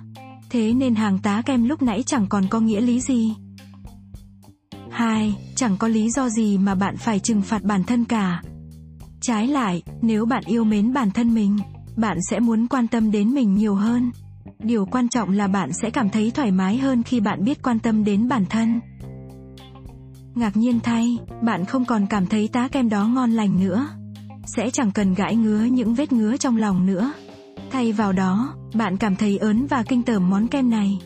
Thế 0.51 0.73
nên 0.73 0.95
hàng 0.95 1.19
tá 1.19 1.43
kem 1.47 1.69
lúc 1.69 1.83
nãy 1.83 2.03
chẳng 2.07 2.27
còn 2.29 2.47
có 2.51 2.61
nghĩa 2.61 2.81
lý 2.81 3.01
gì. 3.01 3.35
hai, 4.91 5.37
Chẳng 5.57 5.77
có 5.77 5.89
lý 5.89 6.11
do 6.11 6.29
gì 6.29 6.59
mà 6.59 6.75
bạn 6.75 6.97
phải 6.97 7.19
trừng 7.19 7.43
phạt 7.43 7.63
bản 7.63 7.85
thân 7.85 8.05
cả. 8.05 8.43
Trái 9.21 9.49
lại, 9.49 9.83
nếu 10.03 10.27
bạn 10.27 10.43
yêu 10.47 10.65
mến 10.65 10.93
bản 10.93 11.11
thân 11.11 11.35
mình, 11.35 11.59
bạn 11.97 12.19
sẽ 12.31 12.41
muốn 12.41 12.67
quan 12.67 12.89
tâm 12.89 13.11
đến 13.11 13.35
mình 13.35 13.55
nhiều 13.55 13.75
hơn. 13.75 14.11
Điều 14.59 14.87
quan 14.87 15.09
trọng 15.09 15.31
là 15.31 15.47
bạn 15.47 15.73
sẽ 15.73 15.91
cảm 15.91 16.11
thấy 16.11 16.31
thoải 16.31 16.51
mái 16.51 16.79
hơn 16.79 17.03
khi 17.03 17.21
bạn 17.21 17.45
biết 17.45 17.63
quan 17.63 17.79
tâm 17.79 18.05
đến 18.05 18.29
bản 18.29 18.45
thân. 18.51 18.81
Ngạc 20.35 20.57
nhiên 20.57 20.81
thay, 20.81 21.19
bạn 21.43 21.65
không 21.65 21.85
còn 21.85 22.07
cảm 22.07 22.27
thấy 22.27 22.49
tá 22.49 22.69
kem 22.69 22.89
đó 22.89 23.07
ngon 23.07 23.31
lành 23.31 23.61
nữa. 23.61 23.89
Sẽ 24.47 24.71
chẳng 24.71 24.91
cần 24.93 25.15
gãi 25.15 25.37
ngứa 25.37 25.65
những 25.65 25.95
vết 25.95 26.13
ngứa 26.13 26.37
trong 26.37 26.57
lòng 26.57 26.87
nữa. 26.87 27.13
Thay 27.71 27.93
vào 27.93 28.13
đó, 28.13 28.55
bạn 28.75 28.97
cảm 28.97 29.17
thấy 29.17 29.39
ớn 29.39 29.67
và 29.67 29.83
kinh 29.83 30.03
tởm 30.03 30.31
món 30.31 30.49
kem 30.49 30.71
này. 30.71 30.99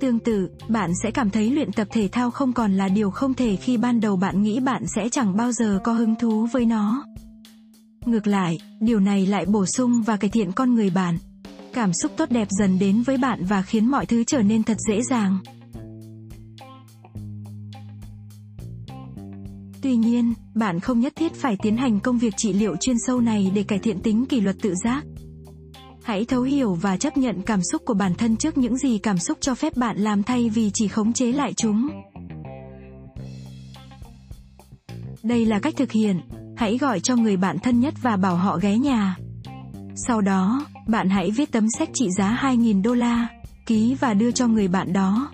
Tương 0.00 0.18
tự, 0.18 0.50
bạn 0.68 0.90
sẽ 1.02 1.10
cảm 1.10 1.30
thấy 1.30 1.50
luyện 1.50 1.72
tập 1.72 1.88
thể 1.90 2.08
thao 2.12 2.30
không 2.30 2.52
còn 2.52 2.72
là 2.72 2.88
điều 2.88 3.10
không 3.10 3.34
thể 3.34 3.56
khi 3.56 3.76
ban 3.76 4.00
đầu 4.00 4.16
bạn 4.16 4.42
nghĩ 4.42 4.60
bạn 4.60 4.82
sẽ 4.86 5.08
chẳng 5.08 5.36
bao 5.36 5.52
giờ 5.52 5.78
có 5.84 5.92
hứng 5.92 6.14
thú 6.14 6.46
với 6.52 6.64
nó. 6.64 7.04
Ngược 8.06 8.26
lại, 8.26 8.58
điều 8.80 9.00
này 9.00 9.26
lại 9.26 9.46
bổ 9.46 9.66
sung 9.66 10.02
và 10.02 10.16
cải 10.16 10.30
thiện 10.30 10.52
con 10.52 10.74
người 10.74 10.90
bạn. 10.90 11.18
Cảm 11.72 11.92
xúc 11.92 12.12
tốt 12.16 12.30
đẹp 12.30 12.48
dần 12.50 12.78
đến 12.78 13.02
với 13.02 13.16
bạn 13.16 13.44
và 13.44 13.62
khiến 13.62 13.90
mọi 13.90 14.06
thứ 14.06 14.24
trở 14.24 14.42
nên 14.42 14.62
thật 14.62 14.76
dễ 14.88 15.00
dàng. 15.10 15.38
Tuy 19.82 19.96
nhiên, 19.96 20.34
bạn 20.54 20.80
không 20.80 21.00
nhất 21.00 21.12
thiết 21.16 21.34
phải 21.34 21.56
tiến 21.62 21.76
hành 21.76 22.00
công 22.00 22.18
việc 22.18 22.36
trị 22.36 22.52
liệu 22.52 22.76
chuyên 22.76 22.96
sâu 23.06 23.20
này 23.20 23.50
để 23.54 23.62
cải 23.62 23.78
thiện 23.78 24.00
tính 24.00 24.26
kỷ 24.26 24.40
luật 24.40 24.56
tự 24.62 24.74
giác. 24.84 25.04
Hãy 26.02 26.24
thấu 26.24 26.42
hiểu 26.42 26.74
và 26.74 26.96
chấp 26.96 27.16
nhận 27.16 27.42
cảm 27.42 27.60
xúc 27.72 27.82
của 27.84 27.94
bản 27.94 28.14
thân 28.14 28.36
trước 28.36 28.58
những 28.58 28.76
gì 28.76 28.98
cảm 28.98 29.18
xúc 29.18 29.38
cho 29.40 29.54
phép 29.54 29.76
bạn 29.76 29.98
làm 29.98 30.22
thay 30.22 30.48
vì 30.48 30.70
chỉ 30.74 30.88
khống 30.88 31.12
chế 31.12 31.32
lại 31.32 31.52
chúng. 31.52 31.88
Đây 35.22 35.46
là 35.46 35.58
cách 35.58 35.74
thực 35.76 35.92
hiện. 35.92 36.20
Hãy 36.56 36.78
gọi 36.78 37.00
cho 37.00 37.16
người 37.16 37.36
bạn 37.36 37.58
thân 37.58 37.80
nhất 37.80 37.94
và 38.02 38.16
bảo 38.16 38.36
họ 38.36 38.58
ghé 38.62 38.78
nhà. 38.78 39.16
Sau 40.06 40.20
đó, 40.20 40.66
bạn 40.88 41.08
hãy 41.08 41.30
viết 41.30 41.52
tấm 41.52 41.66
séc 41.78 41.88
trị 41.94 42.08
giá 42.18 42.38
2.000 42.42 42.82
đô 42.82 42.94
la, 42.94 43.28
ký 43.66 43.96
và 44.00 44.14
đưa 44.14 44.30
cho 44.30 44.46
người 44.46 44.68
bạn 44.68 44.92
đó. 44.92 45.30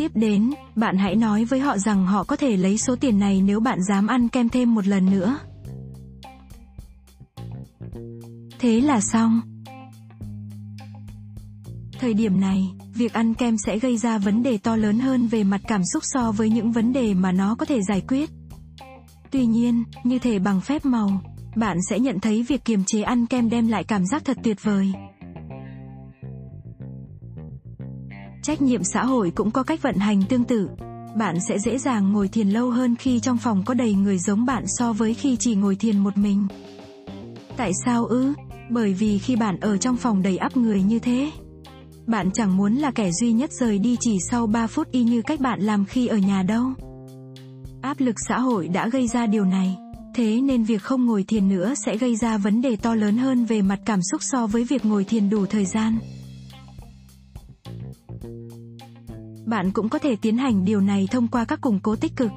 Tiếp 0.00 0.10
đến, 0.14 0.50
bạn 0.76 0.96
hãy 0.96 1.16
nói 1.16 1.44
với 1.44 1.60
họ 1.60 1.78
rằng 1.78 2.06
họ 2.06 2.24
có 2.24 2.36
thể 2.36 2.56
lấy 2.56 2.78
số 2.78 2.96
tiền 2.96 3.18
này 3.18 3.42
nếu 3.42 3.60
bạn 3.60 3.78
dám 3.88 4.06
ăn 4.06 4.28
kem 4.28 4.48
thêm 4.48 4.74
một 4.74 4.86
lần 4.86 5.10
nữa. 5.10 5.38
Thế 8.58 8.80
là 8.80 9.00
xong. 9.00 9.40
Thời 12.00 12.14
điểm 12.14 12.40
này, 12.40 12.70
việc 12.94 13.12
ăn 13.12 13.34
kem 13.34 13.56
sẽ 13.66 13.78
gây 13.78 13.96
ra 13.96 14.18
vấn 14.18 14.42
đề 14.42 14.58
to 14.58 14.76
lớn 14.76 15.00
hơn 15.00 15.26
về 15.26 15.44
mặt 15.44 15.60
cảm 15.68 15.82
xúc 15.92 16.02
so 16.06 16.32
với 16.32 16.50
những 16.50 16.72
vấn 16.72 16.92
đề 16.92 17.14
mà 17.14 17.32
nó 17.32 17.54
có 17.54 17.66
thể 17.66 17.82
giải 17.82 18.02
quyết. 18.08 18.30
Tuy 19.30 19.46
nhiên, 19.46 19.84
như 20.04 20.18
thể 20.18 20.38
bằng 20.38 20.60
phép 20.60 20.84
màu, 20.84 21.22
bạn 21.56 21.78
sẽ 21.90 21.98
nhận 21.98 22.20
thấy 22.20 22.42
việc 22.42 22.64
kiềm 22.64 22.84
chế 22.86 23.02
ăn 23.02 23.26
kem 23.26 23.50
đem 23.50 23.68
lại 23.68 23.84
cảm 23.84 24.06
giác 24.06 24.24
thật 24.24 24.36
tuyệt 24.42 24.62
vời. 24.62 24.92
Trách 28.42 28.62
nhiệm 28.62 28.84
xã 28.84 29.04
hội 29.04 29.32
cũng 29.34 29.50
có 29.50 29.62
cách 29.62 29.82
vận 29.82 29.96
hành 29.96 30.22
tương 30.28 30.44
tự. 30.44 30.68
Bạn 31.16 31.36
sẽ 31.48 31.58
dễ 31.58 31.78
dàng 31.78 32.12
ngồi 32.12 32.28
thiền 32.28 32.48
lâu 32.48 32.70
hơn 32.70 32.96
khi 32.96 33.20
trong 33.20 33.38
phòng 33.38 33.62
có 33.66 33.74
đầy 33.74 33.94
người 33.94 34.18
giống 34.18 34.44
bạn 34.44 34.64
so 34.66 34.92
với 34.92 35.14
khi 35.14 35.36
chỉ 35.36 35.54
ngồi 35.54 35.76
thiền 35.76 35.98
một 35.98 36.16
mình. 36.16 36.46
Tại 37.56 37.72
sao 37.84 38.04
ư? 38.04 38.32
Bởi 38.70 38.94
vì 38.94 39.18
khi 39.18 39.36
bạn 39.36 39.60
ở 39.60 39.76
trong 39.76 39.96
phòng 39.96 40.22
đầy 40.22 40.36
ắp 40.36 40.56
người 40.56 40.82
như 40.82 40.98
thế, 40.98 41.30
bạn 42.06 42.30
chẳng 42.30 42.56
muốn 42.56 42.74
là 42.74 42.90
kẻ 42.90 43.10
duy 43.12 43.32
nhất 43.32 43.50
rời 43.52 43.78
đi 43.78 43.96
chỉ 44.00 44.18
sau 44.30 44.46
3 44.46 44.66
phút 44.66 44.90
y 44.92 45.02
như 45.02 45.22
cách 45.22 45.40
bạn 45.40 45.60
làm 45.60 45.84
khi 45.84 46.06
ở 46.06 46.16
nhà 46.16 46.42
đâu. 46.42 46.64
Áp 47.82 48.00
lực 48.00 48.16
xã 48.28 48.38
hội 48.38 48.68
đã 48.68 48.88
gây 48.88 49.08
ra 49.08 49.26
điều 49.26 49.44
này. 49.44 49.76
Thế 50.14 50.40
nên 50.40 50.64
việc 50.64 50.82
không 50.82 51.06
ngồi 51.06 51.24
thiền 51.28 51.48
nữa 51.48 51.74
sẽ 51.86 51.96
gây 51.96 52.16
ra 52.16 52.38
vấn 52.38 52.62
đề 52.62 52.76
to 52.76 52.94
lớn 52.94 53.16
hơn 53.16 53.44
về 53.44 53.62
mặt 53.62 53.78
cảm 53.84 54.00
xúc 54.10 54.22
so 54.22 54.46
với 54.46 54.64
việc 54.64 54.84
ngồi 54.84 55.04
thiền 55.04 55.30
đủ 55.30 55.46
thời 55.46 55.64
gian. 55.64 55.98
Bạn 59.50 59.70
cũng 59.70 59.88
có 59.88 59.98
thể 59.98 60.16
tiến 60.16 60.38
hành 60.38 60.64
điều 60.64 60.80
này 60.80 61.08
thông 61.10 61.28
qua 61.28 61.44
các 61.44 61.60
củng 61.60 61.80
cố 61.82 61.96
tích 61.96 62.16
cực. 62.16 62.30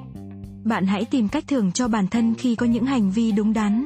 Bạn 0.64 0.86
hãy 0.86 1.04
tìm 1.04 1.28
cách 1.28 1.44
thưởng 1.48 1.72
cho 1.72 1.88
bản 1.88 2.06
thân 2.06 2.34
khi 2.34 2.54
có 2.54 2.66
những 2.66 2.84
hành 2.84 3.10
vi 3.10 3.32
đúng 3.32 3.52
đắn. 3.52 3.84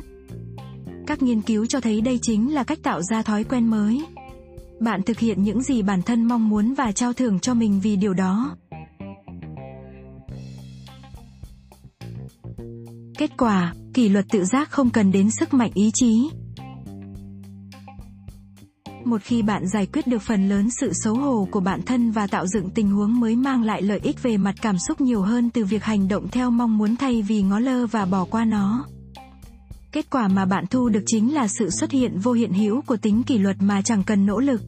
Các 1.07 1.23
nghiên 1.23 1.41
cứu 1.41 1.67
cho 1.67 1.81
thấy 1.81 2.01
đây 2.01 2.19
chính 2.23 2.55
là 2.55 2.64
cách 2.64 2.79
tạo 2.83 3.03
ra 3.03 3.23
thói 3.23 3.45
quen 3.45 3.67
mới. 3.67 4.05
Bạn 4.81 5.03
thực 5.03 5.19
hiện 5.19 5.43
những 5.43 5.62
gì 5.62 5.83
bản 5.83 6.03
thân 6.03 6.25
mong 6.25 6.49
muốn 6.49 6.75
và 6.75 6.93
trao 6.93 7.12
thưởng 7.12 7.41
cho 7.41 7.55
mình 7.55 7.81
vì 7.81 7.97
điều 7.97 8.14
đó. 8.14 8.57
Kết 13.19 13.31
quả, 13.37 13.75
kỷ 13.95 14.09
luật 14.09 14.27
tự 14.31 14.45
giác 14.45 14.71
không 14.71 14.91
cần 14.91 15.12
đến 15.12 15.31
sức 15.31 15.55
mạnh 15.55 15.71
ý 15.75 15.91
chí. 15.95 16.31
Một 19.09 19.23
khi 19.23 19.42
bạn 19.42 19.68
giải 19.68 19.87
quyết 19.87 20.07
được 20.07 20.23
phần 20.23 20.49
lớn 20.49 20.68
sự 20.71 20.92
xấu 20.92 21.14
hổ 21.14 21.49
của 21.51 21.61
bản 21.61 21.83
thân 21.83 22.11
và 22.11 22.27
tạo 22.27 22.47
dựng 22.47 22.71
tình 22.71 22.90
huống 22.90 23.21
mới 23.21 23.37
mang 23.37 23.62
lại 23.62 23.83
lợi 23.83 24.01
ích 24.03 24.23
về 24.23 24.37
mặt 24.37 24.55
cảm 24.62 24.77
xúc 24.79 25.01
nhiều 25.01 25.23
hơn 25.23 25.51
từ 25.51 25.64
việc 25.64 25.85
hành 25.85 26.09
động 26.09 26.29
theo 26.29 26.51
mong 26.51 26.79
muốn 26.79 26.97
thay 26.97 27.23
vì 27.23 27.42
ngó 27.42 27.59
lơ 27.59 27.87
và 27.87 28.07
bỏ 28.07 28.25
qua 28.25 28.44
nó. 28.44 28.85
Kết 29.92 30.11
quả 30.11 30.29
mà 30.29 30.44
bạn 30.44 30.64
thu 30.66 30.88
được 30.88 31.03
chính 31.07 31.35
là 31.35 31.49
sự 31.49 31.71
xuất 31.71 31.90
hiện 31.90 32.18
vô 32.18 32.33
hiện 32.33 32.53
hữu 32.53 32.83
của 32.83 32.97
tính 32.97 33.23
kỷ 33.23 33.38
luật 33.38 33.57
mà 33.61 33.83
chẳng 33.83 34.03
cần 34.05 34.27
nỗ 34.27 34.40
lực. 34.40 34.62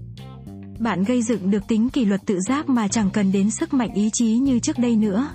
Bạn 0.79 1.05
gây 1.05 1.23
dựng 1.23 1.51
được 1.51 1.69
tính 1.69 1.91
kỷ 1.91 2.05
luật 2.05 2.21
tự 2.27 2.41
giác 2.41 2.69
mà 2.69 2.89
chẳng 2.89 3.11
cần 3.11 3.33
đến 3.33 3.51
sức 3.51 3.75
mạnh 3.75 3.95
ý 3.95 4.11
chí 4.13 4.39
như 4.39 4.59
trước 4.59 4.79
đây 4.79 4.97
nữa. 4.97 5.29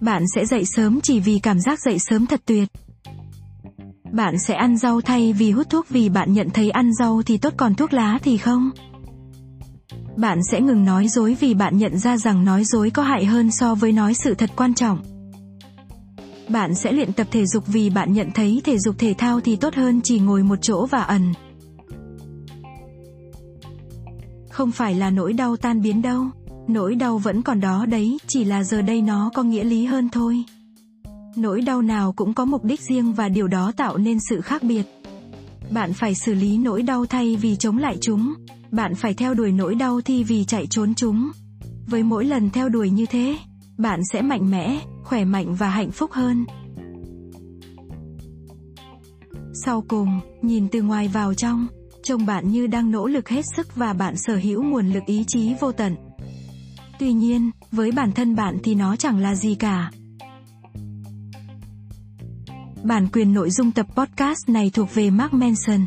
Bạn 0.00 0.22
sẽ 0.34 0.46
dậy 0.46 0.64
sớm 0.64 1.00
chỉ 1.00 1.20
vì 1.20 1.38
cảm 1.38 1.60
giác 1.60 1.80
dậy 1.80 1.98
sớm 1.98 2.26
thật 2.26 2.42
tuyệt. 2.46 2.68
Bạn 4.14 4.38
sẽ 4.38 4.54
ăn 4.54 4.76
rau 4.76 5.00
thay 5.00 5.32
vì 5.32 5.50
hút 5.50 5.70
thuốc 5.70 5.88
vì 5.88 6.08
bạn 6.08 6.32
nhận 6.32 6.50
thấy 6.50 6.70
ăn 6.70 6.94
rau 6.94 7.22
thì 7.26 7.38
tốt 7.38 7.52
còn 7.56 7.74
thuốc 7.74 7.92
lá 7.92 8.18
thì 8.22 8.36
không. 8.36 8.70
Bạn 10.16 10.38
sẽ 10.50 10.60
ngừng 10.60 10.84
nói 10.84 11.08
dối 11.08 11.36
vì 11.40 11.54
bạn 11.54 11.78
nhận 11.78 11.98
ra 11.98 12.16
rằng 12.16 12.44
nói 12.44 12.64
dối 12.64 12.90
có 12.90 13.02
hại 13.02 13.24
hơn 13.24 13.50
so 13.50 13.74
với 13.74 13.92
nói 13.92 14.14
sự 14.14 14.34
thật 14.34 14.50
quan 14.56 14.74
trọng. 14.74 14.98
Bạn 16.48 16.74
sẽ 16.74 16.92
luyện 16.92 17.12
tập 17.12 17.26
thể 17.30 17.46
dục 17.46 17.64
vì 17.66 17.90
bạn 17.90 18.12
nhận 18.12 18.30
thấy 18.34 18.60
thể 18.64 18.78
dục 18.78 18.94
thể 18.98 19.14
thao 19.18 19.40
thì 19.40 19.56
tốt 19.56 19.74
hơn 19.74 20.00
chỉ 20.04 20.18
ngồi 20.18 20.42
một 20.42 20.58
chỗ 20.62 20.86
và 20.86 21.02
ẩn. 21.02 21.32
Không 24.50 24.70
phải 24.72 24.94
là 24.94 25.10
nỗi 25.10 25.32
đau 25.32 25.56
tan 25.56 25.82
biến 25.82 26.02
đâu. 26.02 26.24
Nỗi 26.68 26.94
đau 26.94 27.18
vẫn 27.18 27.42
còn 27.42 27.60
đó 27.60 27.86
đấy, 27.86 28.18
chỉ 28.26 28.44
là 28.44 28.64
giờ 28.64 28.82
đây 28.82 29.02
nó 29.02 29.30
có 29.34 29.42
nghĩa 29.42 29.64
lý 29.64 29.84
hơn 29.84 30.08
thôi. 30.08 30.44
Nỗi 31.36 31.60
đau 31.60 31.82
nào 31.82 32.12
cũng 32.12 32.34
có 32.34 32.44
mục 32.44 32.64
đích 32.64 32.80
riêng 32.80 33.12
và 33.12 33.28
điều 33.28 33.48
đó 33.48 33.72
tạo 33.76 33.98
nên 33.98 34.18
sự 34.20 34.40
khác 34.40 34.62
biệt. 34.62 34.82
Bạn 35.70 35.92
phải 35.92 36.14
xử 36.14 36.34
lý 36.34 36.58
nỗi 36.58 36.82
đau 36.82 37.06
thay 37.06 37.36
vì 37.36 37.56
chống 37.56 37.78
lại 37.78 37.96
chúng. 38.00 38.34
Bạn 38.70 38.94
phải 38.94 39.14
theo 39.14 39.34
đuổi 39.34 39.52
nỗi 39.52 39.74
đau 39.74 40.00
thi 40.00 40.24
vì 40.24 40.44
chạy 40.44 40.66
trốn 40.66 40.94
chúng. 40.94 41.30
Với 41.86 42.02
mỗi 42.02 42.24
lần 42.24 42.50
theo 42.50 42.68
đuổi 42.68 42.90
như 42.90 43.06
thế, 43.06 43.36
bạn 43.78 44.00
sẽ 44.12 44.22
mạnh 44.22 44.50
mẽ, 44.50 44.80
khỏe 45.04 45.24
mạnh 45.24 45.54
và 45.54 45.68
hạnh 45.68 45.90
phúc 45.90 46.12
hơn. 46.12 46.44
Sau 49.64 49.84
cùng, 49.88 50.20
nhìn 50.42 50.68
từ 50.68 50.82
ngoài 50.82 51.08
vào 51.08 51.34
trong, 51.34 51.66
trông 52.02 52.26
bạn 52.26 52.50
như 52.50 52.66
đang 52.66 52.90
nỗ 52.90 53.06
lực 53.06 53.28
hết 53.28 53.42
sức 53.56 53.76
và 53.76 53.92
bạn 53.92 54.16
sở 54.16 54.36
hữu 54.36 54.62
nguồn 54.62 54.92
lực 54.92 55.02
ý 55.06 55.24
chí 55.26 55.54
vô 55.60 55.72
tận. 55.72 55.96
Tuy 56.98 57.12
nhiên, 57.12 57.50
với 57.72 57.92
bản 57.92 58.12
thân 58.12 58.34
bạn 58.34 58.58
thì 58.62 58.74
nó 58.74 58.96
chẳng 58.96 59.18
là 59.18 59.34
gì 59.34 59.54
cả. 59.54 59.90
Bản 62.84 63.06
quyền 63.12 63.34
nội 63.34 63.50
dung 63.50 63.72
tập 63.72 63.86
podcast 63.96 64.48
này 64.48 64.70
thuộc 64.74 64.94
về 64.94 65.10
Mark 65.10 65.32
Manson. 65.32 65.86